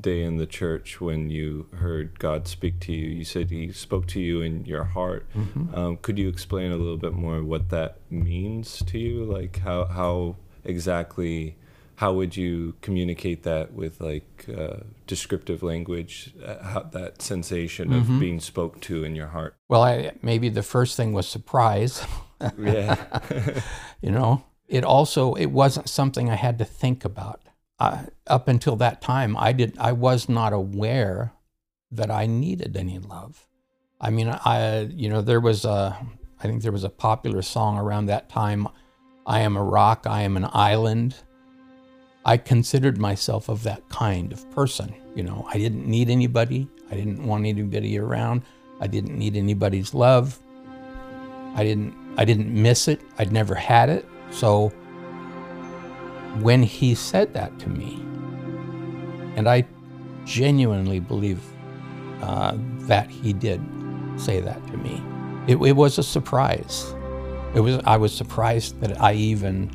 day 0.00 0.22
in 0.22 0.36
the 0.36 0.46
church 0.46 1.00
when 1.00 1.30
you 1.30 1.66
heard 1.74 2.18
God 2.18 2.46
speak 2.46 2.80
to 2.80 2.92
you. 2.92 3.08
You 3.08 3.24
said 3.24 3.50
He 3.50 3.72
spoke 3.72 4.06
to 4.08 4.20
you 4.20 4.40
in 4.42 4.64
your 4.64 4.84
heart. 4.84 5.26
Mm-hmm. 5.34 5.74
Um, 5.74 5.96
could 5.98 6.18
you 6.18 6.28
explain 6.28 6.72
a 6.72 6.76
little 6.76 6.96
bit 6.96 7.12
more 7.12 7.42
what 7.42 7.70
that 7.70 7.98
means 8.10 8.82
to 8.86 8.98
you? 8.98 9.24
Like 9.24 9.60
how 9.60 9.86
how 9.86 10.36
exactly 10.64 11.56
how 11.96 12.14
would 12.14 12.36
you 12.36 12.74
communicate 12.80 13.42
that 13.42 13.74
with 13.74 14.00
like 14.00 14.46
uh, 14.56 14.78
descriptive 15.06 15.62
language? 15.62 16.32
Uh, 16.44 16.62
how, 16.62 16.80
that 16.80 17.20
sensation 17.20 17.90
mm-hmm. 17.90 18.14
of 18.14 18.20
being 18.20 18.40
spoke 18.40 18.80
to 18.80 19.04
in 19.04 19.14
your 19.14 19.28
heart. 19.28 19.54
Well, 19.68 19.82
I, 19.82 20.12
maybe 20.22 20.48
the 20.48 20.62
first 20.62 20.96
thing 20.96 21.12
was 21.12 21.28
surprise. 21.28 22.02
yeah, 22.58 23.20
you 24.00 24.10
know. 24.10 24.44
It 24.66 24.84
also 24.84 25.34
it 25.34 25.46
wasn't 25.46 25.88
something 25.88 26.30
I 26.30 26.36
had 26.36 26.58
to 26.58 26.64
think 26.64 27.04
about 27.04 27.40
up 27.80 28.48
until 28.48 28.76
that 28.76 29.00
time, 29.00 29.36
I 29.36 29.52
did 29.52 29.76
I 29.78 29.92
was 29.92 30.28
not 30.28 30.52
aware 30.52 31.32
that 31.90 32.10
I 32.10 32.26
needed 32.26 32.76
any 32.76 32.98
love. 32.98 33.46
I 34.00 34.10
mean, 34.10 34.28
I 34.28 34.82
you 34.82 35.08
know 35.08 35.22
there 35.22 35.40
was 35.40 35.64
a 35.64 35.96
I 36.38 36.42
think 36.44 36.62
there 36.62 36.72
was 36.72 36.84
a 36.84 36.90
popular 36.90 37.42
song 37.42 37.78
around 37.78 38.06
that 38.06 38.28
time. 38.28 38.68
I 39.26 39.40
am 39.40 39.56
a 39.56 39.62
rock. 39.62 40.06
I 40.08 40.22
am 40.22 40.36
an 40.36 40.48
island. 40.52 41.16
I 42.24 42.36
considered 42.36 42.98
myself 42.98 43.48
of 43.48 43.62
that 43.62 43.88
kind 43.88 44.32
of 44.32 44.50
person. 44.50 44.94
You 45.14 45.22
know, 45.22 45.46
I 45.48 45.58
didn't 45.58 45.86
need 45.86 46.10
anybody. 46.10 46.68
I 46.90 46.94
didn't 46.94 47.24
want 47.24 47.46
anybody 47.46 47.98
around. 47.98 48.42
I 48.80 48.86
didn't 48.86 49.18
need 49.18 49.36
anybody's 49.36 49.94
love. 49.94 50.38
I 51.54 51.64
didn't 51.64 51.94
I 52.16 52.24
didn't 52.24 52.50
miss 52.50 52.88
it. 52.88 53.00
I'd 53.18 53.32
never 53.32 53.54
had 53.54 53.88
it. 53.88 54.06
So 54.30 54.72
when 56.38 56.62
he 56.62 56.94
said 56.94 57.34
that 57.34 57.58
to 57.60 57.68
me, 57.68 57.94
and 59.36 59.48
I 59.48 59.66
genuinely 60.24 61.00
believe 61.00 61.42
uh, 62.22 62.56
that 62.80 63.10
he 63.10 63.32
did 63.32 63.60
say 64.16 64.40
that 64.40 64.64
to 64.68 64.76
me, 64.76 65.02
it, 65.46 65.56
it 65.56 65.72
was 65.72 65.98
a 65.98 66.02
surprise. 66.02 66.94
It 67.54 67.60
was 67.60 67.80
I 67.84 67.96
was 67.96 68.14
surprised 68.14 68.80
that 68.80 69.00
I 69.00 69.14
even 69.14 69.70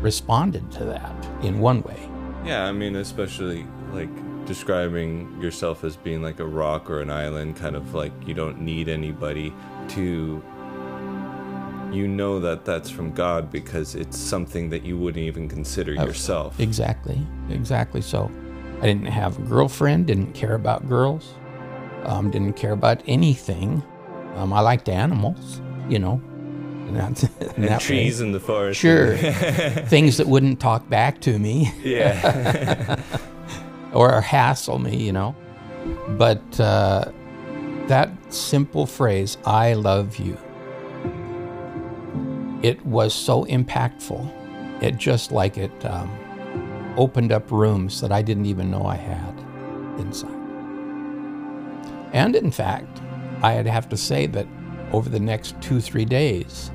responded 0.00 0.70
to 0.72 0.84
that 0.84 1.26
in 1.42 1.58
one 1.58 1.82
way. 1.82 2.08
Yeah, 2.44 2.64
I 2.64 2.72
mean, 2.72 2.96
especially 2.96 3.66
like 3.92 4.10
describing 4.46 5.40
yourself 5.40 5.82
as 5.82 5.96
being 5.96 6.22
like 6.22 6.38
a 6.38 6.46
rock 6.46 6.88
or 6.88 7.00
an 7.00 7.10
island, 7.10 7.56
kind 7.56 7.74
of 7.74 7.94
like 7.94 8.12
you 8.24 8.34
don't 8.34 8.60
need 8.60 8.88
anybody 8.88 9.52
to 9.88 10.42
you 11.92 12.08
know 12.08 12.40
that 12.40 12.64
that's 12.64 12.90
from 12.90 13.12
God 13.12 13.50
because 13.50 13.94
it's 13.94 14.18
something 14.18 14.70
that 14.70 14.84
you 14.84 14.98
wouldn't 14.98 15.24
even 15.24 15.48
consider 15.48 15.92
yourself. 15.94 16.58
Exactly, 16.60 17.18
exactly. 17.50 18.00
So 18.00 18.30
I 18.80 18.86
didn't 18.86 19.06
have 19.06 19.38
a 19.38 19.42
girlfriend, 19.42 20.06
didn't 20.06 20.32
care 20.32 20.54
about 20.54 20.88
girls, 20.88 21.34
um, 22.04 22.30
didn't 22.30 22.54
care 22.54 22.72
about 22.72 23.02
anything. 23.06 23.82
Um, 24.34 24.52
I 24.52 24.60
liked 24.60 24.88
animals, 24.88 25.60
you 25.88 25.98
know. 25.98 26.20
And, 26.86 26.96
that's, 26.96 27.24
and, 27.24 27.64
and 27.64 27.80
trees 27.80 28.20
way. 28.20 28.26
in 28.26 28.32
the 28.32 28.38
forest. 28.38 28.78
Sure. 28.78 29.16
Things 29.86 30.18
that 30.18 30.28
wouldn't 30.28 30.60
talk 30.60 30.88
back 30.88 31.20
to 31.22 31.36
me. 31.36 31.72
Yeah. 31.82 33.00
or 33.92 34.20
hassle 34.20 34.78
me, 34.78 34.96
you 34.96 35.10
know. 35.10 35.34
But 36.10 36.60
uh, 36.60 37.10
that 37.88 38.10
simple 38.32 38.86
phrase, 38.86 39.36
I 39.44 39.74
love 39.74 40.18
you, 40.18 40.38
it 42.62 42.84
was 42.84 43.14
so 43.14 43.44
impactful. 43.46 44.82
It 44.82 44.96
just 44.96 45.32
like 45.32 45.58
it 45.58 45.84
um, 45.84 46.10
opened 46.96 47.32
up 47.32 47.50
rooms 47.50 48.00
that 48.00 48.12
I 48.12 48.22
didn't 48.22 48.46
even 48.46 48.70
know 48.70 48.86
I 48.86 48.96
had 48.96 49.34
inside. 49.98 50.30
And 52.12 52.34
in 52.36 52.50
fact, 52.50 53.00
I'd 53.42 53.66
have 53.66 53.88
to 53.90 53.96
say 53.96 54.26
that 54.28 54.46
over 54.92 55.08
the 55.08 55.20
next 55.20 55.60
two, 55.60 55.80
three 55.80 56.04
days, 56.04 56.70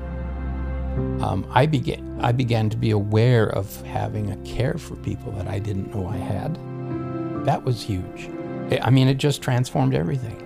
um, 1.20 1.46
I, 1.50 1.66
began, 1.66 2.18
I 2.20 2.32
began 2.32 2.68
to 2.70 2.76
be 2.76 2.90
aware 2.90 3.48
of 3.48 3.80
having 3.82 4.30
a 4.30 4.36
care 4.38 4.74
for 4.74 4.96
people 4.96 5.32
that 5.32 5.48
I 5.48 5.58
didn't 5.58 5.94
know 5.94 6.06
I 6.06 6.16
had. 6.16 6.54
That 7.44 7.64
was 7.64 7.82
huge. 7.82 8.30
I 8.82 8.90
mean, 8.90 9.08
it 9.08 9.14
just 9.14 9.42
transformed 9.42 9.94
everything. 9.94 10.38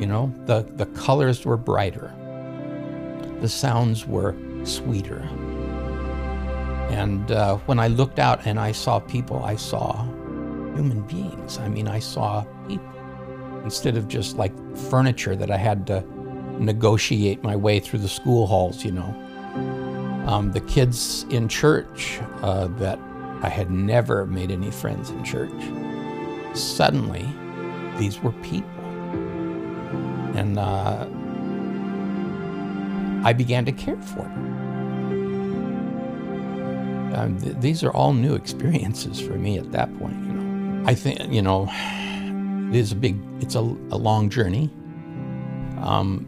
You 0.00 0.06
know, 0.06 0.32
the, 0.44 0.62
the 0.76 0.86
colors 0.86 1.44
were 1.44 1.56
brighter, 1.56 2.12
the 3.40 3.48
sounds 3.48 4.06
were 4.06 4.34
sweeter. 4.64 5.20
And 6.90 7.30
uh, 7.30 7.56
when 7.66 7.78
I 7.78 7.88
looked 7.88 8.18
out 8.18 8.46
and 8.46 8.58
I 8.60 8.72
saw 8.72 9.00
people, 9.00 9.42
I 9.44 9.56
saw 9.56 10.04
human 10.74 11.02
beings. 11.02 11.58
I 11.58 11.68
mean, 11.68 11.88
I 11.88 11.98
saw 11.98 12.44
people 12.68 12.86
instead 13.64 13.96
of 13.96 14.06
just 14.06 14.36
like 14.36 14.52
furniture 14.76 15.34
that 15.34 15.50
I 15.50 15.56
had 15.56 15.86
to 15.88 16.04
negotiate 16.60 17.42
my 17.42 17.56
way 17.56 17.80
through 17.80 17.98
the 17.98 18.08
school 18.08 18.46
halls, 18.46 18.84
you 18.84 18.92
know. 18.92 19.14
Um, 20.26 20.52
the 20.52 20.60
kids 20.60 21.24
in 21.30 21.48
church 21.48 22.20
uh, 22.42 22.68
that 22.78 22.98
I 23.42 23.48
had 23.48 23.70
never 23.70 24.26
made 24.26 24.50
any 24.50 24.70
friends 24.70 25.10
in 25.10 25.22
church, 25.24 25.52
suddenly 26.56 27.28
these 27.98 28.22
were 28.22 28.32
people. 28.32 28.70
And 30.34 30.58
uh, 30.58 31.06
I 33.24 33.32
began 33.32 33.64
to 33.64 33.72
care 33.72 34.00
for 34.00 34.22
them. 34.22 34.66
Um, 37.14 37.40
th- 37.40 37.56
these 37.60 37.82
are 37.82 37.90
all 37.90 38.12
new 38.12 38.34
experiences 38.34 39.20
for 39.20 39.34
me 39.34 39.58
at 39.58 39.72
that 39.72 39.96
point, 39.98 40.16
you 40.26 40.32
know. 40.32 40.88
I 40.88 40.94
think, 40.94 41.32
you 41.32 41.42
know, 41.42 41.68
it 42.70 42.76
is 42.76 42.92
a 42.92 42.96
big, 42.96 43.18
it's 43.40 43.54
a, 43.54 43.60
a 43.60 43.96
long 43.96 44.28
journey 44.28 44.70
um, 45.78 46.26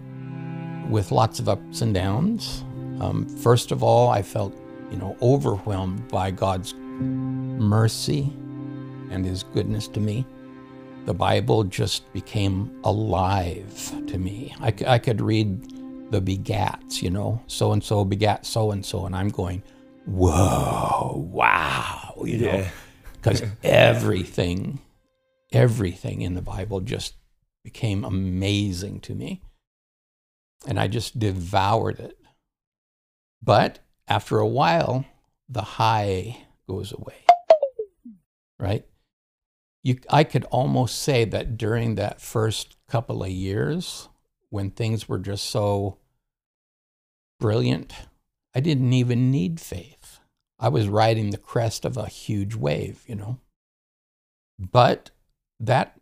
with 0.90 1.12
lots 1.12 1.38
of 1.40 1.49
ups 1.49 1.83
and 1.83 1.92
downs. 1.92 2.64
Um, 3.00 3.28
first 3.28 3.71
of 3.71 3.83
all, 3.83 4.09
I 4.09 4.23
felt, 4.23 4.57
you 4.90 4.97
know, 4.97 5.16
overwhelmed 5.21 6.09
by 6.09 6.30
God's 6.30 6.75
mercy 6.75 8.33
and 9.11 9.25
His 9.25 9.42
goodness 9.42 9.88
to 9.88 10.00
me. 10.00 10.26
The 11.04 11.14
Bible 11.14 11.64
just 11.64 12.12
became 12.12 12.80
alive 12.85 13.92
to 14.09 14.18
me. 14.18 14.54
I, 14.61 14.75
I 14.87 14.99
could 14.99 15.21
read 15.21 15.77
the 16.10 16.20
begats, 16.20 17.02
you 17.02 17.10
know, 17.10 17.42
so 17.46 17.72
and 17.72 17.82
so 17.82 18.04
begat 18.04 18.46
so 18.46 18.70
and 18.70 18.84
so, 18.84 19.06
and 19.06 19.14
I'm 19.14 19.28
going, 19.28 19.62
whoa, 20.06 21.28
wow, 21.32 22.14
you 22.24 22.38
know, 22.38 22.66
because 23.12 23.42
everything, 23.62 24.80
everything 25.52 26.22
in 26.22 26.34
the 26.34 26.42
Bible 26.42 26.80
just 26.80 27.14
became 27.62 28.04
amazing 28.04 29.00
to 29.00 29.14
me. 29.14 29.42
And 30.66 30.80
I 30.80 30.88
just 30.88 31.18
devoured 31.18 32.00
it. 32.00 32.18
But 33.42 33.78
after 34.08 34.38
a 34.38 34.48
while, 34.48 35.04
the 35.48 35.62
high 35.62 36.38
goes 36.68 36.92
away, 36.92 37.24
right? 38.58 38.84
You, 39.82 39.98
I 40.10 40.24
could 40.24 40.44
almost 40.46 41.00
say 41.02 41.24
that 41.26 41.56
during 41.56 41.94
that 41.94 42.20
first 42.20 42.76
couple 42.88 43.22
of 43.22 43.30
years, 43.30 44.08
when 44.50 44.70
things 44.70 45.08
were 45.08 45.18
just 45.18 45.44
so 45.44 45.98
brilliant, 47.38 47.92
I 48.54 48.60
didn't 48.60 48.92
even 48.92 49.30
need 49.30 49.60
faith. 49.60 50.20
I 50.58 50.68
was 50.68 50.88
riding 50.88 51.30
the 51.30 51.38
crest 51.38 51.84
of 51.84 51.96
a 51.96 52.06
huge 52.06 52.54
wave, 52.54 53.04
you 53.06 53.14
know. 53.14 53.38
But 54.58 55.10
that 55.60 56.00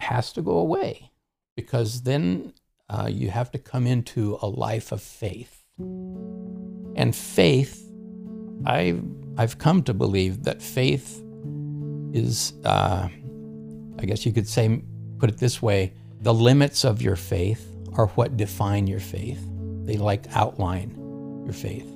has 0.00 0.32
to 0.32 0.42
go 0.42 0.58
away 0.58 1.12
because 1.56 2.02
then 2.02 2.52
uh, 2.88 3.08
you 3.10 3.30
have 3.30 3.50
to 3.52 3.58
come 3.58 3.86
into 3.86 4.38
a 4.42 4.48
life 4.48 4.90
of 4.90 5.00
faith. 5.00 5.64
And 5.78 7.14
faith, 7.14 7.90
I, 8.66 8.98
I've 9.36 9.58
come 9.58 9.82
to 9.84 9.94
believe 9.94 10.44
that 10.44 10.60
faith 10.60 11.22
is, 12.12 12.54
uh, 12.64 13.08
I 13.98 14.04
guess 14.04 14.26
you 14.26 14.32
could 14.32 14.48
say, 14.48 14.82
put 15.18 15.30
it 15.30 15.38
this 15.38 15.62
way 15.62 15.92
the 16.24 16.32
limits 16.32 16.84
of 16.86 17.02
your 17.02 17.16
faith 17.16 17.70
are 17.92 18.06
what 18.08 18.38
define 18.38 18.86
your 18.86 18.98
faith. 18.98 19.38
They 19.84 19.98
like 19.98 20.24
outline 20.34 20.90
your 21.44 21.52
faith. 21.52 21.86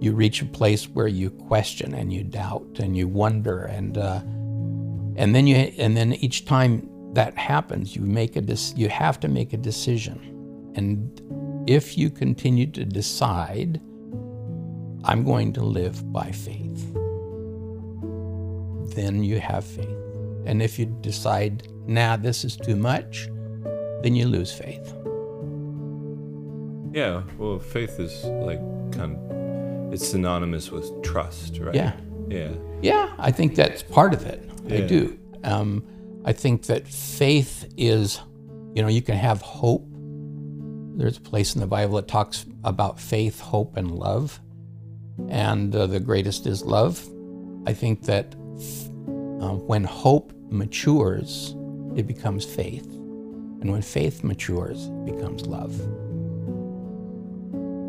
You 0.00 0.12
reach 0.12 0.40
a 0.40 0.46
place 0.46 0.88
where 0.88 1.06
you 1.06 1.28
question 1.28 1.92
and 1.92 2.10
you 2.10 2.24
doubt 2.24 2.78
and 2.80 2.96
you 2.96 3.06
wonder 3.06 3.64
and 3.64 3.98
uh, 3.98 4.20
and 5.16 5.34
then 5.34 5.46
you 5.46 5.56
and 5.56 5.94
then 5.94 6.14
each 6.14 6.46
time 6.46 6.88
that 7.12 7.36
happens, 7.36 7.94
you 7.94 8.00
make 8.00 8.36
a 8.36 8.56
you 8.74 8.88
have 8.88 9.20
to 9.20 9.28
make 9.28 9.52
a 9.52 9.58
decision. 9.58 10.18
And 10.74 11.20
if 11.68 11.98
you 11.98 12.08
continue 12.08 12.66
to 12.68 12.86
decide, 12.86 13.82
I'm 15.04 15.24
going 15.24 15.52
to 15.52 15.62
live 15.62 16.10
by 16.10 16.32
faith, 16.32 16.94
then 18.94 19.22
you 19.22 19.40
have 19.40 19.64
faith. 19.66 19.98
And 20.46 20.62
if 20.62 20.78
you 20.78 20.86
decide, 20.86 21.68
nah, 21.86 22.16
this 22.16 22.44
is 22.44 22.56
too 22.56 22.76
much, 22.76 23.28
then 24.02 24.14
you 24.14 24.26
lose 24.26 24.52
faith. 24.52 24.94
Yeah, 26.92 27.22
well, 27.38 27.58
faith 27.58 27.98
is 27.98 28.24
like 28.24 28.60
kind 28.92 29.16
of, 29.16 29.92
it's 29.92 30.06
synonymous 30.06 30.70
with 30.70 31.02
trust, 31.02 31.58
right? 31.58 31.74
Yeah. 31.74 31.94
Yeah. 32.28 32.52
Yeah, 32.82 33.12
I 33.18 33.30
think 33.30 33.54
that's 33.54 33.82
part 33.82 34.12
of 34.14 34.26
it. 34.26 34.48
I 34.70 34.80
do. 34.80 35.18
Um, 35.44 35.84
I 36.24 36.32
think 36.32 36.66
that 36.66 36.86
faith 36.86 37.72
is, 37.76 38.20
you 38.74 38.82
know, 38.82 38.88
you 38.88 39.02
can 39.02 39.16
have 39.16 39.40
hope. 39.40 39.86
There's 40.96 41.16
a 41.16 41.20
place 41.20 41.54
in 41.54 41.60
the 41.60 41.66
Bible 41.66 41.96
that 41.96 42.08
talks 42.08 42.46
about 42.64 43.00
faith, 43.00 43.40
hope, 43.40 43.76
and 43.76 43.90
love. 43.90 44.40
And 45.28 45.74
uh, 45.74 45.86
the 45.86 46.00
greatest 46.00 46.46
is 46.46 46.62
love. 46.64 47.06
I 47.66 47.72
think 47.72 48.04
that 48.04 48.34
uh, 48.34 49.54
when 49.56 49.84
hope 49.84 50.32
matures, 50.48 51.54
it 51.96 52.06
becomes 52.06 52.44
faith. 52.44 52.86
And 53.62 53.70
when 53.70 53.80
faith 53.80 54.24
matures, 54.24 54.86
it 54.86 55.04
becomes 55.14 55.46
love. 55.46 55.78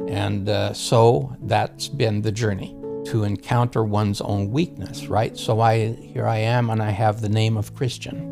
And 0.08 0.48
uh, 0.48 0.74
so 0.74 1.36
that's 1.42 1.88
been 1.88 2.22
the 2.22 2.32
journey 2.32 2.76
to 3.06 3.24
encounter 3.24 3.84
one's 3.84 4.22
own 4.22 4.52
weakness, 4.52 5.08
right? 5.08 5.36
So 5.36 5.62
I 5.62 5.94
here 5.94 6.28
I 6.28 6.38
am 6.38 6.70
and 6.70 6.80
I 6.80 6.92
have 6.92 7.22
the 7.22 7.30
name 7.30 7.58
of 7.58 7.74
Christian. 7.74 8.30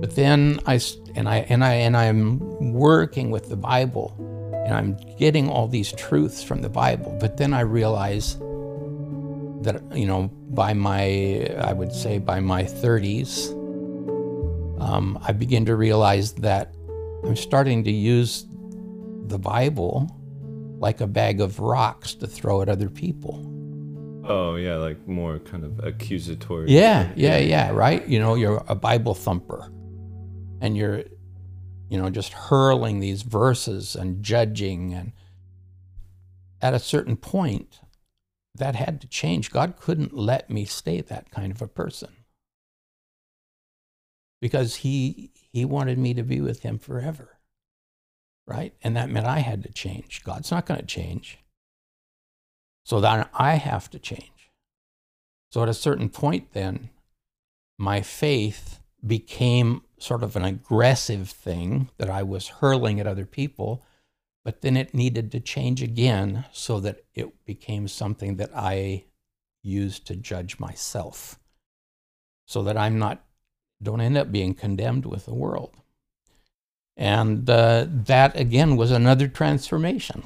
But 0.00 0.14
then 0.14 0.60
I 0.66 0.80
and 1.16 1.28
I 1.28 1.38
and 1.48 1.64
I 1.64 1.74
and 1.74 1.96
I'm 1.96 2.72
working 2.72 3.32
with 3.32 3.48
the 3.48 3.56
Bible 3.56 4.14
and 4.64 4.72
I'm 4.72 4.96
getting 5.18 5.50
all 5.50 5.66
these 5.66 5.90
truths 5.90 6.44
from 6.44 6.62
the 6.62 6.68
Bible. 6.68 7.18
But 7.20 7.38
then 7.38 7.52
I 7.52 7.62
realize 7.62 8.36
that 9.64 9.82
you 9.92 10.06
know 10.06 10.30
by 10.50 10.74
my 10.74 11.52
I 11.58 11.72
would 11.72 11.92
say 11.92 12.18
by 12.18 12.38
my 12.38 12.62
30s 12.62 13.63
um, 14.84 15.18
I 15.26 15.32
begin 15.32 15.64
to 15.64 15.76
realize 15.76 16.34
that 16.34 16.74
I'm 17.24 17.36
starting 17.36 17.84
to 17.84 17.90
use 17.90 18.44
the 19.28 19.38
Bible 19.38 20.14
like 20.78 21.00
a 21.00 21.06
bag 21.06 21.40
of 21.40 21.58
rocks 21.58 22.12
to 22.16 22.26
throw 22.26 22.60
at 22.60 22.68
other 22.68 22.90
people. 22.90 23.50
Oh, 24.28 24.56
yeah, 24.56 24.76
like 24.76 25.08
more 25.08 25.38
kind 25.38 25.64
of 25.64 25.82
accusatory. 25.82 26.70
Yeah, 26.70 27.10
yeah, 27.16 27.38
yeah, 27.38 27.70
right? 27.70 28.06
You 28.06 28.18
know, 28.18 28.34
you're 28.34 28.62
a 28.68 28.74
Bible 28.74 29.14
thumper 29.14 29.70
and 30.60 30.76
you're, 30.76 31.04
you 31.88 31.96
know, 31.96 32.10
just 32.10 32.34
hurling 32.34 33.00
these 33.00 33.22
verses 33.22 33.96
and 33.96 34.22
judging. 34.22 34.92
And 34.92 35.12
at 36.60 36.74
a 36.74 36.78
certain 36.78 37.16
point, 37.16 37.80
that 38.54 38.76
had 38.76 39.00
to 39.00 39.06
change. 39.06 39.50
God 39.50 39.76
couldn't 39.80 40.12
let 40.12 40.50
me 40.50 40.66
stay 40.66 41.00
that 41.00 41.30
kind 41.30 41.52
of 41.52 41.62
a 41.62 41.68
person 41.68 42.10
because 44.44 44.76
he, 44.76 45.30
he 45.52 45.64
wanted 45.64 45.96
me 45.98 46.12
to 46.12 46.22
be 46.22 46.40
with 46.40 46.60
him 46.60 46.78
forever 46.78 47.34
right? 48.46 48.74
And 48.82 48.96
that 48.96 49.10
meant 49.10 49.26
I 49.26 49.38
had 49.40 49.62
to 49.62 49.72
change. 49.72 50.22
God's 50.24 50.50
not 50.50 50.66
going 50.66 50.80
to 50.80 50.86
change. 50.86 51.38
So 52.84 53.00
then 53.00 53.26
I 53.32 53.54
have 53.54 53.90
to 53.90 53.98
change. 53.98 54.50
So 55.50 55.62
at 55.62 55.68
a 55.68 55.74
certain 55.74 56.08
point, 56.08 56.52
then, 56.52 56.90
my 57.78 58.02
faith 58.02 58.80
became 59.04 59.82
sort 59.98 60.22
of 60.22 60.36
an 60.36 60.44
aggressive 60.44 61.30
thing 61.30 61.90
that 61.98 62.10
I 62.10 62.22
was 62.22 62.48
hurling 62.48 63.00
at 63.00 63.06
other 63.06 63.26
people, 63.26 63.84
but 64.44 64.60
then 64.60 64.76
it 64.76 64.94
needed 64.94 65.32
to 65.32 65.40
change 65.40 65.82
again 65.82 66.44
so 66.52 66.80
that 66.80 67.04
it 67.14 67.44
became 67.44 67.88
something 67.88 68.36
that 68.36 68.50
I 68.54 69.04
used 69.62 70.06
to 70.06 70.16
judge 70.16 70.58
myself 70.58 71.38
so 72.46 72.62
that 72.64 72.76
I'm 72.76 72.98
not, 72.98 73.23
don't 73.84 74.00
end 74.00 74.16
up 74.16 74.32
being 74.32 74.54
condemned 74.54 75.06
with 75.06 75.26
the 75.26 75.34
world. 75.34 75.70
And 76.96 77.48
uh, 77.48 77.86
that 77.88 78.38
again 78.38 78.76
was 78.76 78.90
another 78.90 79.28
transformation. 79.28 80.24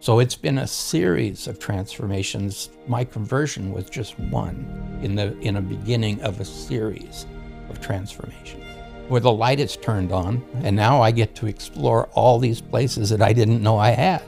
So 0.00 0.20
it's 0.20 0.36
been 0.36 0.58
a 0.58 0.66
series 0.66 1.48
of 1.48 1.58
transformations. 1.58 2.70
My 2.86 3.04
conversion 3.04 3.72
was 3.72 3.90
just 3.90 4.18
one 4.18 5.00
in 5.02 5.16
the 5.16 5.36
in 5.40 5.56
a 5.56 5.60
beginning 5.60 6.20
of 6.22 6.40
a 6.40 6.44
series 6.44 7.26
of 7.68 7.80
transformations. 7.80 8.64
Where 9.08 9.20
the 9.20 9.32
light 9.32 9.58
is 9.58 9.76
turned 9.76 10.12
on, 10.12 10.44
and 10.62 10.76
now 10.76 11.00
I 11.00 11.10
get 11.10 11.34
to 11.36 11.46
explore 11.46 12.06
all 12.12 12.38
these 12.38 12.60
places 12.60 13.08
that 13.10 13.22
I 13.22 13.32
didn't 13.32 13.62
know 13.62 13.78
I 13.78 13.90
had. 13.90 14.22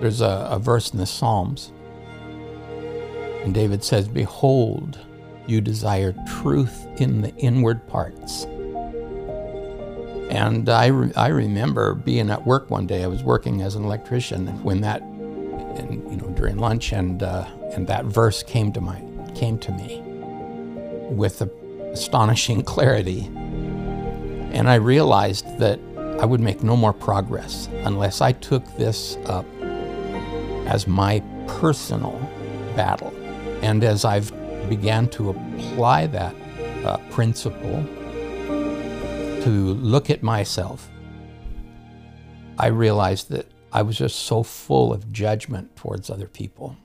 There's 0.00 0.20
a, 0.20 0.48
a 0.50 0.58
verse 0.58 0.92
in 0.92 0.98
the 0.98 1.06
Psalms, 1.06 1.72
and 3.46 3.54
David 3.54 3.82
says, 3.82 4.08
Behold, 4.08 4.98
you 5.48 5.60
desire 5.60 6.14
truth 6.42 6.86
in 7.00 7.22
the 7.22 7.34
inward 7.36 7.86
parts 7.88 8.46
And 10.30 10.68
I, 10.68 10.86
re- 10.88 11.12
I 11.16 11.28
remember 11.28 11.94
being 11.94 12.30
at 12.30 12.46
work 12.46 12.70
one 12.70 12.86
day. 12.86 13.04
I 13.04 13.06
was 13.06 13.22
working 13.22 13.62
as 13.62 13.76
an 13.76 13.84
electrician 13.84 14.48
when 14.64 14.80
that, 14.82 15.02
and, 15.02 16.10
you 16.10 16.16
know, 16.16 16.28
during 16.30 16.58
lunch, 16.58 16.92
and 16.92 17.22
uh, 17.22 17.46
and 17.74 17.86
that 17.86 18.06
verse 18.06 18.42
came 18.42 18.72
to 18.72 18.80
my 18.80 19.02
came 19.34 19.58
to 19.60 19.72
me 19.72 20.02
with 21.10 21.42
astonishing 21.92 22.62
clarity. 22.74 23.30
And 24.52 24.68
I 24.68 24.76
realized 24.76 25.58
that 25.58 25.78
I 26.20 26.26
would 26.26 26.40
make 26.40 26.62
no 26.62 26.76
more 26.76 26.92
progress 26.92 27.68
unless 27.84 28.20
I 28.20 28.32
took 28.32 28.64
this 28.76 29.16
up 29.26 29.46
as 30.66 30.86
my 30.88 31.22
personal 31.46 32.18
battle. 32.76 33.14
And 33.62 33.84
as 33.84 34.04
I've 34.04 34.32
began 34.68 35.08
to 35.10 35.30
apply 35.30 36.06
that 36.08 36.34
uh, 36.84 36.98
principle 37.10 37.84
to 39.42 39.74
look 39.74 40.10
at 40.10 40.22
myself, 40.22 40.90
I 42.58 42.66
realized 42.66 43.30
that 43.30 43.46
I 43.72 43.82
was 43.82 43.96
just 43.96 44.16
so 44.20 44.42
full 44.42 44.92
of 44.92 45.12
judgment 45.12 45.76
towards 45.76 46.10
other 46.10 46.26
people. 46.26 46.76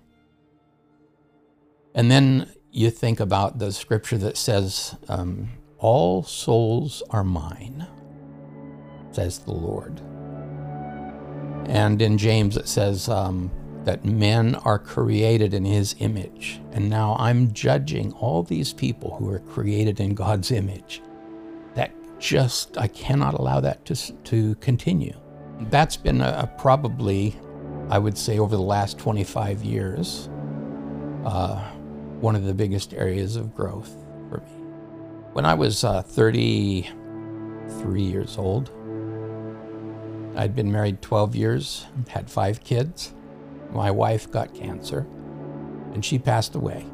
And 1.96 2.12
then 2.12 2.52
you 2.72 2.90
think 2.90 3.20
about 3.20 3.60
the 3.60 3.72
scripture 3.72 4.18
that 4.20 4.38
says, 4.38 4.96
um, 5.08 5.50
All 5.78 6.24
souls 6.24 7.04
are 7.10 7.24
mine, 7.24 7.88
says 9.12 9.40
the 9.40 9.54
Lord. 9.54 10.00
And 11.66 12.02
in 12.02 12.18
James 12.18 12.58
it 12.58 12.68
says 12.68 13.10
um, 13.10 13.52
that 13.84 14.06
men 14.06 14.56
are 14.56 14.78
created 14.78 15.54
in 15.54 15.66
his 15.66 15.96
image. 16.00 16.62
And 16.72 16.90
now 16.90 17.16
I'm 17.20 17.52
judging 17.52 18.14
all 18.14 18.44
these 18.44 18.74
people 18.74 19.16
who 19.18 19.30
are 19.30 19.40
created 19.40 20.00
in 20.00 20.14
God's 20.14 20.52
image. 20.52 21.02
That 21.74 21.92
just, 22.20 22.78
I 22.78 22.88
cannot 22.88 23.34
allow 23.34 23.60
that 23.62 23.84
to, 23.86 23.96
to 24.14 24.56
continue. 24.56 25.16
That's 25.70 25.98
been 25.98 26.22
a, 26.22 26.42
a 26.44 26.48
probably, 26.60 27.36
I 27.90 27.98
would 27.98 28.18
say, 28.18 28.40
over 28.40 28.56
the 28.56 28.62
last 28.62 29.00
25 29.00 29.64
years. 29.64 30.30
Uh, 31.26 31.60
one 32.20 32.36
of 32.36 32.44
the 32.46 32.54
biggest 32.54 32.94
areas 32.94 33.36
of 33.36 33.56
growth 33.56 33.92
for 34.30 34.38
me. 34.38 34.52
When 35.34 35.46
I 35.46 35.56
was 35.56 35.84
uh, 35.84 36.04
33 36.04 38.02
years 38.02 38.38
old, 38.38 38.70
I'd 40.36 40.56
been 40.56 40.72
married 40.72 41.02
12 41.02 41.36
years, 41.36 41.88
had 42.08 42.30
five 42.30 42.64
kids. 42.64 43.14
My 43.72 43.90
wife 43.90 44.30
got 44.30 44.54
cancer, 44.54 45.08
and 45.94 46.04
she 46.04 46.20
passed 46.20 46.56
away. 46.56 46.86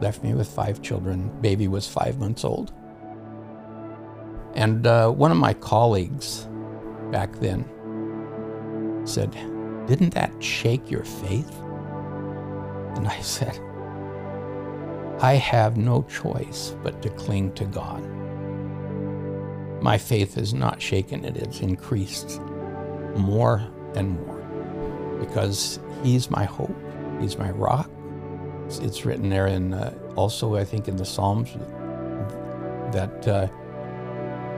Left 0.00 0.22
me 0.22 0.34
with 0.34 0.48
five 0.48 0.82
children. 0.82 1.30
Baby 1.40 1.68
was 1.68 1.88
five 1.88 2.18
months 2.18 2.44
old. 2.44 2.72
And 4.54 4.86
uh, 4.86 5.10
one 5.10 5.30
of 5.30 5.36
my 5.36 5.54
colleagues 5.54 6.48
back 7.10 7.32
then 7.36 7.64
said, 9.04 9.32
Didn't 9.86 10.14
that 10.14 10.42
shake 10.42 10.90
your 10.90 11.04
faith? 11.04 11.54
And 12.96 13.06
I 13.06 13.20
said, 13.20 13.60
I 15.20 15.34
have 15.34 15.78
no 15.78 16.02
choice 16.02 16.76
but 16.82 17.00
to 17.02 17.10
cling 17.10 17.52
to 17.54 17.64
God. 17.64 18.02
My 19.82 19.96
faith 19.96 20.36
is 20.36 20.52
not 20.52 20.82
shaken, 20.82 21.24
it 21.24 21.36
has 21.36 21.60
increased 21.60 22.40
more 23.14 23.66
and 23.94 24.20
more 24.20 24.35
because 25.18 25.80
He's 26.02 26.30
my 26.30 26.44
hope, 26.44 26.74
He's 27.20 27.38
my 27.38 27.50
rock. 27.50 27.90
It's, 28.66 29.04
written 29.04 29.30
there 29.30 29.46
in 29.46 29.74
uh, 29.74 29.96
also, 30.16 30.56
I 30.56 30.64
think, 30.64 30.88
in 30.88 30.96
the 30.96 31.04
Psalms 31.04 31.52
that 32.92 33.28
uh, 33.28 33.48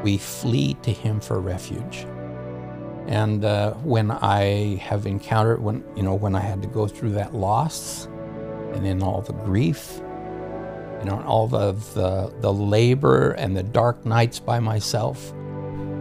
we 0.02 0.16
flee 0.16 0.74
to 0.82 0.92
Him 0.92 1.20
for 1.20 1.40
refuge. 1.40 2.06
And 3.06 3.44
uh, 3.44 3.74
when 3.74 4.10
I 4.10 4.76
have 4.76 5.06
encountered, 5.06 5.62
when 5.62 5.84
you 5.96 6.02
know, 6.02 6.14
when 6.14 6.34
I 6.34 6.40
had 6.40 6.62
to 6.62 6.68
go 6.68 6.86
through 6.86 7.10
that 7.12 7.34
loss, 7.34 8.06
and 8.72 8.86
in 8.86 9.02
all 9.02 9.20
the 9.22 9.32
grief, 9.32 10.00
you 11.00 11.04
know, 11.04 11.22
all 11.26 11.54
of 11.54 11.94
the, 11.94 12.32
the 12.40 12.52
labor 12.52 13.32
and 13.32 13.56
the 13.56 13.62
dark 13.62 14.04
nights 14.04 14.38
by 14.38 14.58
myself, 14.58 15.32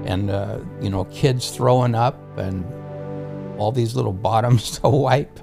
and, 0.05 0.29
uh, 0.29 0.59
you 0.81 0.89
know, 0.89 1.05
kids 1.05 1.51
throwing 1.51 1.95
up 1.95 2.37
and 2.37 2.65
all 3.57 3.71
these 3.71 3.95
little 3.95 4.13
bottoms 4.13 4.79
to 4.79 4.89
wipe. 4.89 5.39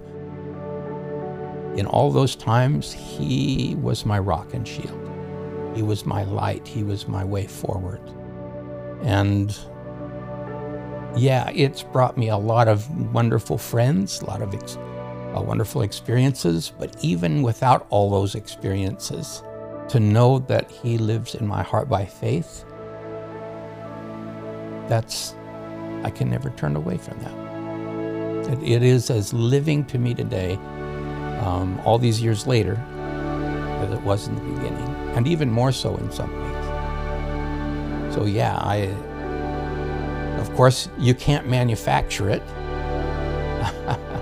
In 1.77 1.87
all 1.87 2.11
those 2.11 2.37
times, 2.37 2.93
He 2.93 3.77
was 3.81 4.07
my 4.07 4.19
rock 4.19 4.55
and 4.55 4.67
shield. 4.67 5.01
He 5.75 5.83
was 5.83 6.07
my 6.07 6.23
light. 6.25 6.67
He 6.69 6.85
was 6.85 7.09
my 7.09 7.25
way 7.25 7.47
forward. 7.47 8.01
And 9.03 9.57
yeah, 11.17 11.51
it's 11.55 11.83
brought 11.83 12.17
me 12.17 12.29
a 12.29 12.37
lot 12.37 12.69
of 12.69 12.89
wonderful 13.13 13.59
friends, 13.59 14.21
a 14.21 14.27
lot 14.27 14.43
of 14.43 14.55
ex- 14.55 14.77
uh, 14.77 15.43
wonderful 15.45 15.83
experiences, 15.83 16.73
but 16.79 16.97
even 17.03 17.43
without 17.43 17.87
all 17.91 18.11
those 18.11 18.35
experiences, 18.35 19.43
to 19.89 20.01
know 20.01 20.39
that 20.41 20.71
He 20.71 20.97
lives 20.99 21.35
in 21.35 21.47
my 21.47 21.63
heart 21.63 21.89
by 21.89 22.05
faith, 22.07 22.65
that's, 24.89 25.35
I 26.03 26.11
can 26.11 26.31
never 26.31 26.51
turn 26.51 26.77
away 26.77 26.99
from 26.99 27.19
that. 27.21 27.44
It, 28.49 28.63
it 28.63 28.83
is 28.83 29.11
as 29.11 29.33
living 29.33 29.85
to 29.87 29.99
me 29.99 30.15
today, 30.15 30.55
um, 31.41 31.81
all 31.85 31.99
these 31.99 32.21
years 32.21 32.47
later, 32.47 32.77
as 33.83 33.93
it 33.93 34.01
was 34.03 34.29
in 34.29 34.35
the 34.35 34.41
beginning, 34.41 34.89
and 35.17 35.27
even 35.27 35.51
more 35.51 35.73
so 35.73 35.97
in 35.97 36.11
some 36.11 36.31
ways. 36.33 38.15
So, 38.15 38.25
yeah, 38.25 38.57
I, 38.57 38.89
of 40.41 40.55
course, 40.55 40.89
you 40.99 41.15
can't 41.15 41.49
manufacture 41.49 42.31
it. 42.31 42.43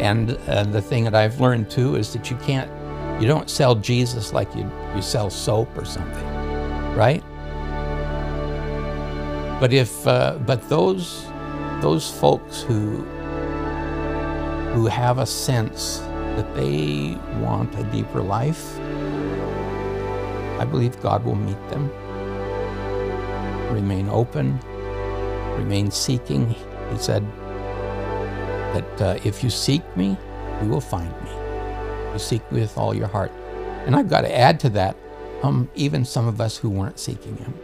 And, 0.00 0.30
the 0.30 0.80
thing 0.80 1.04
that 1.04 1.14
I've 1.14 1.40
learned 1.40 1.70
too 1.70 1.96
is 1.96 2.12
that 2.14 2.30
you 2.30 2.36
can't, 2.38 2.70
you 3.20 3.28
don't 3.28 3.50
sell 3.50 3.74
Jesus 3.74 4.32
like 4.32 4.54
you, 4.56 4.70
you 4.96 5.02
sell 5.02 5.28
soap 5.28 5.76
or 5.76 5.84
something, 5.84 6.26
right? 6.96 7.22
But 9.60 9.74
if, 9.74 10.06
uh, 10.06 10.38
but 10.46 10.66
those, 10.70 11.26
those 11.82 12.10
folks 12.10 12.62
who, 12.62 13.04
who 14.72 14.86
have 14.86 15.18
a 15.18 15.26
sense 15.26 15.98
that 16.36 16.54
they 16.54 17.16
want 17.40 17.74
a 17.78 17.84
deeper 17.84 18.22
life, 18.22 18.78
I 20.58 20.64
believe 20.64 21.00
God 21.00 21.24
will 21.24 21.34
meet 21.34 21.68
them. 21.68 21.90
Remain 23.72 24.08
open, 24.08 24.58
remain 25.56 25.90
seeking. 25.90 26.54
He 26.90 26.98
said, 26.98 27.24
that 28.72 29.02
uh, 29.02 29.18
if 29.24 29.42
you 29.42 29.50
seek 29.50 29.82
me, 29.96 30.16
you 30.62 30.68
will 30.68 30.80
find 30.80 31.10
me. 31.22 31.30
You 32.12 32.18
seek 32.18 32.50
me 32.52 32.60
with 32.60 32.76
all 32.78 32.94
your 32.94 33.08
heart. 33.08 33.32
And 33.86 33.96
I've 33.96 34.08
got 34.08 34.22
to 34.22 34.36
add 34.36 34.60
to 34.60 34.68
that, 34.70 34.96
um, 35.42 35.68
even 35.74 36.04
some 36.04 36.28
of 36.28 36.40
us 36.40 36.56
who 36.56 36.68
weren't 36.68 36.98
seeking 36.98 37.36
him 37.36 37.54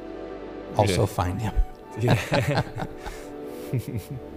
also 0.77 1.01
yeah. 1.01 1.07
find 1.07 1.41
him. 1.41 1.55
Yeah. 2.01 2.63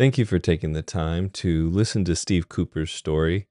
Thank 0.00 0.16
you 0.16 0.24
for 0.24 0.38
taking 0.38 0.72
the 0.72 0.80
time 0.80 1.28
to 1.28 1.68
listen 1.68 2.06
to 2.06 2.16
Steve 2.16 2.48
Cooper's 2.48 2.90
story. 2.90 3.48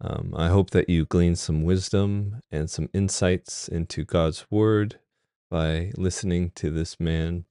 Um, 0.00 0.32
I 0.34 0.48
hope 0.48 0.70
that 0.70 0.88
you 0.88 1.04
glean 1.04 1.36
some 1.36 1.64
wisdom 1.64 2.40
and 2.50 2.70
some 2.70 2.88
insights 2.94 3.68
into 3.68 4.06
God's 4.06 4.50
Word 4.50 5.00
by 5.50 5.92
listening 5.98 6.52
to 6.54 6.70
this 6.70 6.98
man 6.98 7.44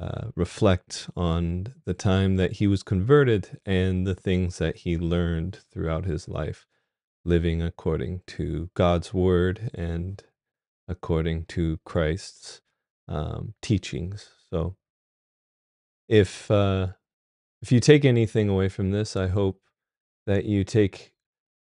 uh, 0.00 0.28
reflect 0.34 1.10
on 1.14 1.74
the 1.84 1.92
time 1.92 2.36
that 2.36 2.52
he 2.52 2.66
was 2.66 2.82
converted 2.82 3.60
and 3.66 4.06
the 4.06 4.14
things 4.14 4.56
that 4.56 4.76
he 4.76 4.96
learned 4.96 5.58
throughout 5.70 6.06
his 6.06 6.30
life, 6.30 6.64
living 7.22 7.60
according 7.60 8.22
to 8.28 8.70
God's 8.72 9.12
Word 9.12 9.70
and 9.74 10.24
according 10.88 11.44
to 11.48 11.80
Christ's 11.84 12.62
um, 13.08 13.52
teachings. 13.60 14.30
So, 14.48 14.74
if 16.08 16.50
uh, 16.50 16.92
if 17.62 17.70
you 17.70 17.78
take 17.78 18.04
anything 18.04 18.48
away 18.48 18.68
from 18.68 18.90
this, 18.90 19.16
I 19.16 19.28
hope 19.28 19.60
that 20.26 20.44
you 20.44 20.64
take 20.64 21.12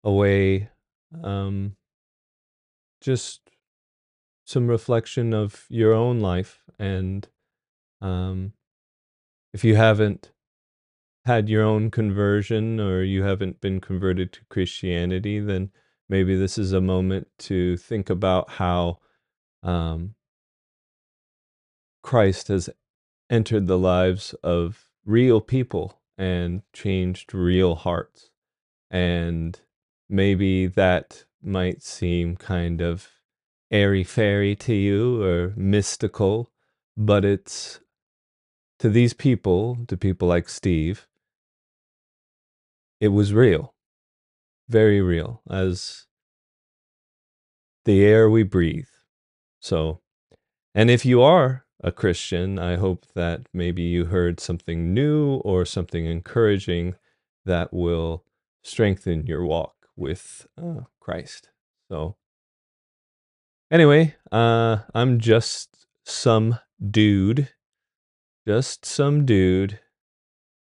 away 0.03 0.69
um, 1.23 1.75
just 3.01 3.41
some 4.45 4.67
reflection 4.67 5.33
of 5.33 5.65
your 5.69 5.93
own 5.93 6.19
life 6.19 6.59
and 6.79 7.27
um, 8.01 8.53
if 9.53 9.63
you 9.63 9.75
haven't 9.75 10.31
had 11.25 11.49
your 11.49 11.63
own 11.63 11.91
conversion 11.91 12.79
or 12.79 13.03
you 13.03 13.23
haven't 13.23 13.61
been 13.61 13.79
converted 13.79 14.33
to 14.33 14.39
christianity 14.49 15.39
then 15.39 15.69
maybe 16.09 16.35
this 16.35 16.57
is 16.57 16.73
a 16.73 16.81
moment 16.81 17.27
to 17.37 17.77
think 17.77 18.09
about 18.09 18.49
how 18.49 18.97
um, 19.61 20.15
christ 22.01 22.47
has 22.47 22.69
entered 23.29 23.67
the 23.67 23.77
lives 23.77 24.33
of 24.43 24.90
real 25.05 25.41
people 25.41 25.99
and 26.17 26.61
changed 26.73 27.33
real 27.33 27.75
hearts. 27.75 28.29
And 28.89 29.59
maybe 30.09 30.67
that 30.67 31.25
might 31.41 31.81
seem 31.81 32.35
kind 32.35 32.81
of 32.81 33.09
airy 33.71 34.03
fairy 34.03 34.55
to 34.55 34.73
you 34.73 35.23
or 35.23 35.53
mystical, 35.55 36.51
but 36.97 37.23
it's 37.23 37.79
to 38.79 38.89
these 38.89 39.13
people, 39.13 39.77
to 39.87 39.95
people 39.95 40.27
like 40.27 40.49
Steve, 40.49 41.07
it 42.99 43.09
was 43.09 43.33
real, 43.33 43.73
very 44.67 45.01
real, 45.01 45.41
as 45.49 46.05
the 47.85 48.03
air 48.03 48.29
we 48.29 48.43
breathe. 48.43 48.85
So, 49.59 50.01
and 50.75 50.89
if 50.89 51.05
you 51.05 51.21
are 51.21 51.65
a 51.83 51.91
Christian, 51.91 52.59
I 52.59 52.75
hope 52.75 53.05
that 53.15 53.41
maybe 53.53 53.81
you 53.81 54.05
heard 54.05 54.39
something 54.39 54.93
new 54.93 55.35
or 55.37 55.65
something 55.65 56.05
encouraging 56.05 56.95
that 57.45 57.73
will 57.73 58.23
strengthen 58.63 59.25
your 59.25 59.43
walk 59.45 59.73
with 59.95 60.47
uh, 60.61 60.81
Christ. 60.99 61.49
So, 61.89 62.17
anyway, 63.71 64.15
uh, 64.31 64.79
I'm 64.93 65.19
just 65.19 65.87
some 66.05 66.59
dude, 66.89 67.49
just 68.47 68.85
some 68.85 69.25
dude 69.25 69.79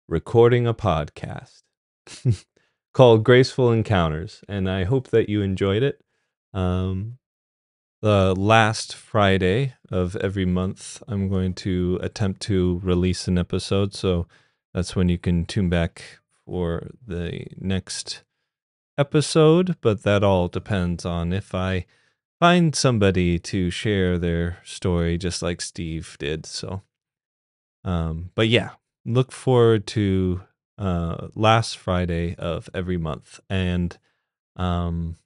recording 0.09 0.67
a 0.67 0.75
podcast 0.75 1.63
called 2.95 3.25
Graceful 3.25 3.73
Encounters, 3.73 4.43
and 4.49 4.71
I 4.71 4.85
hope 4.85 5.09
that 5.09 5.29
you 5.29 5.43
enjoyed 5.43 5.83
it. 5.83 6.01
Um, 6.55 7.19
the 8.01 8.35
last 8.35 8.95
Friday 8.95 9.75
of 9.91 10.17
every 10.17 10.45
month, 10.45 11.03
I'm 11.09 11.29
going 11.29 11.55
to 11.55 11.99
attempt 12.03 12.41
to 12.43 12.81
release 12.83 13.27
an 13.27 13.39
episode. 13.39 13.95
So 13.95 14.27
that's 14.73 14.95
when 14.95 15.09
you 15.09 15.19
can 15.19 15.45
tune 15.45 15.69
back 15.69 16.21
for 16.47 16.91
the 17.07 17.47
next 17.57 18.23
episode. 18.97 19.77
But 19.81 20.03
that 20.05 20.23
all 20.23 20.49
depends 20.49 21.05
on 21.05 21.33
if 21.33 21.55
I 21.55 21.87
find 22.39 22.75
somebody 22.75 23.39
to 23.41 23.71
share 23.71 24.19
their 24.19 24.59
story, 24.65 25.19
just 25.19 25.43
like 25.43 25.61
Steve 25.61 26.17
did. 26.21 26.47
So, 26.47 26.83
um, 27.85 28.31
but 28.37 28.49
yeah, 28.49 28.71
look 29.05 29.33
forward 29.33 29.87
to 29.89 30.43
uh, 30.79 31.29
last 31.35 31.77
Friday 31.77 32.37
of 32.37 32.71
every 32.73 32.97
month. 32.97 33.41
And, 33.51 33.99
um, 34.55 35.17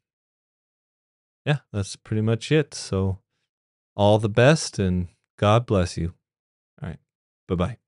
yeah, 1.45 1.59
that's 1.73 1.97
pretty 1.97 2.23
much 2.23 2.53
it. 2.53 2.75
So, 2.75 3.19
all 3.97 4.19
the 4.19 4.29
best 4.29 4.79
and 4.79 5.09
God 5.39 5.67
bless 5.67 5.97
you. 5.97 6.15
All 6.83 6.89
right. 6.89 6.99
Bye 7.49 7.55
bye. 7.55 7.82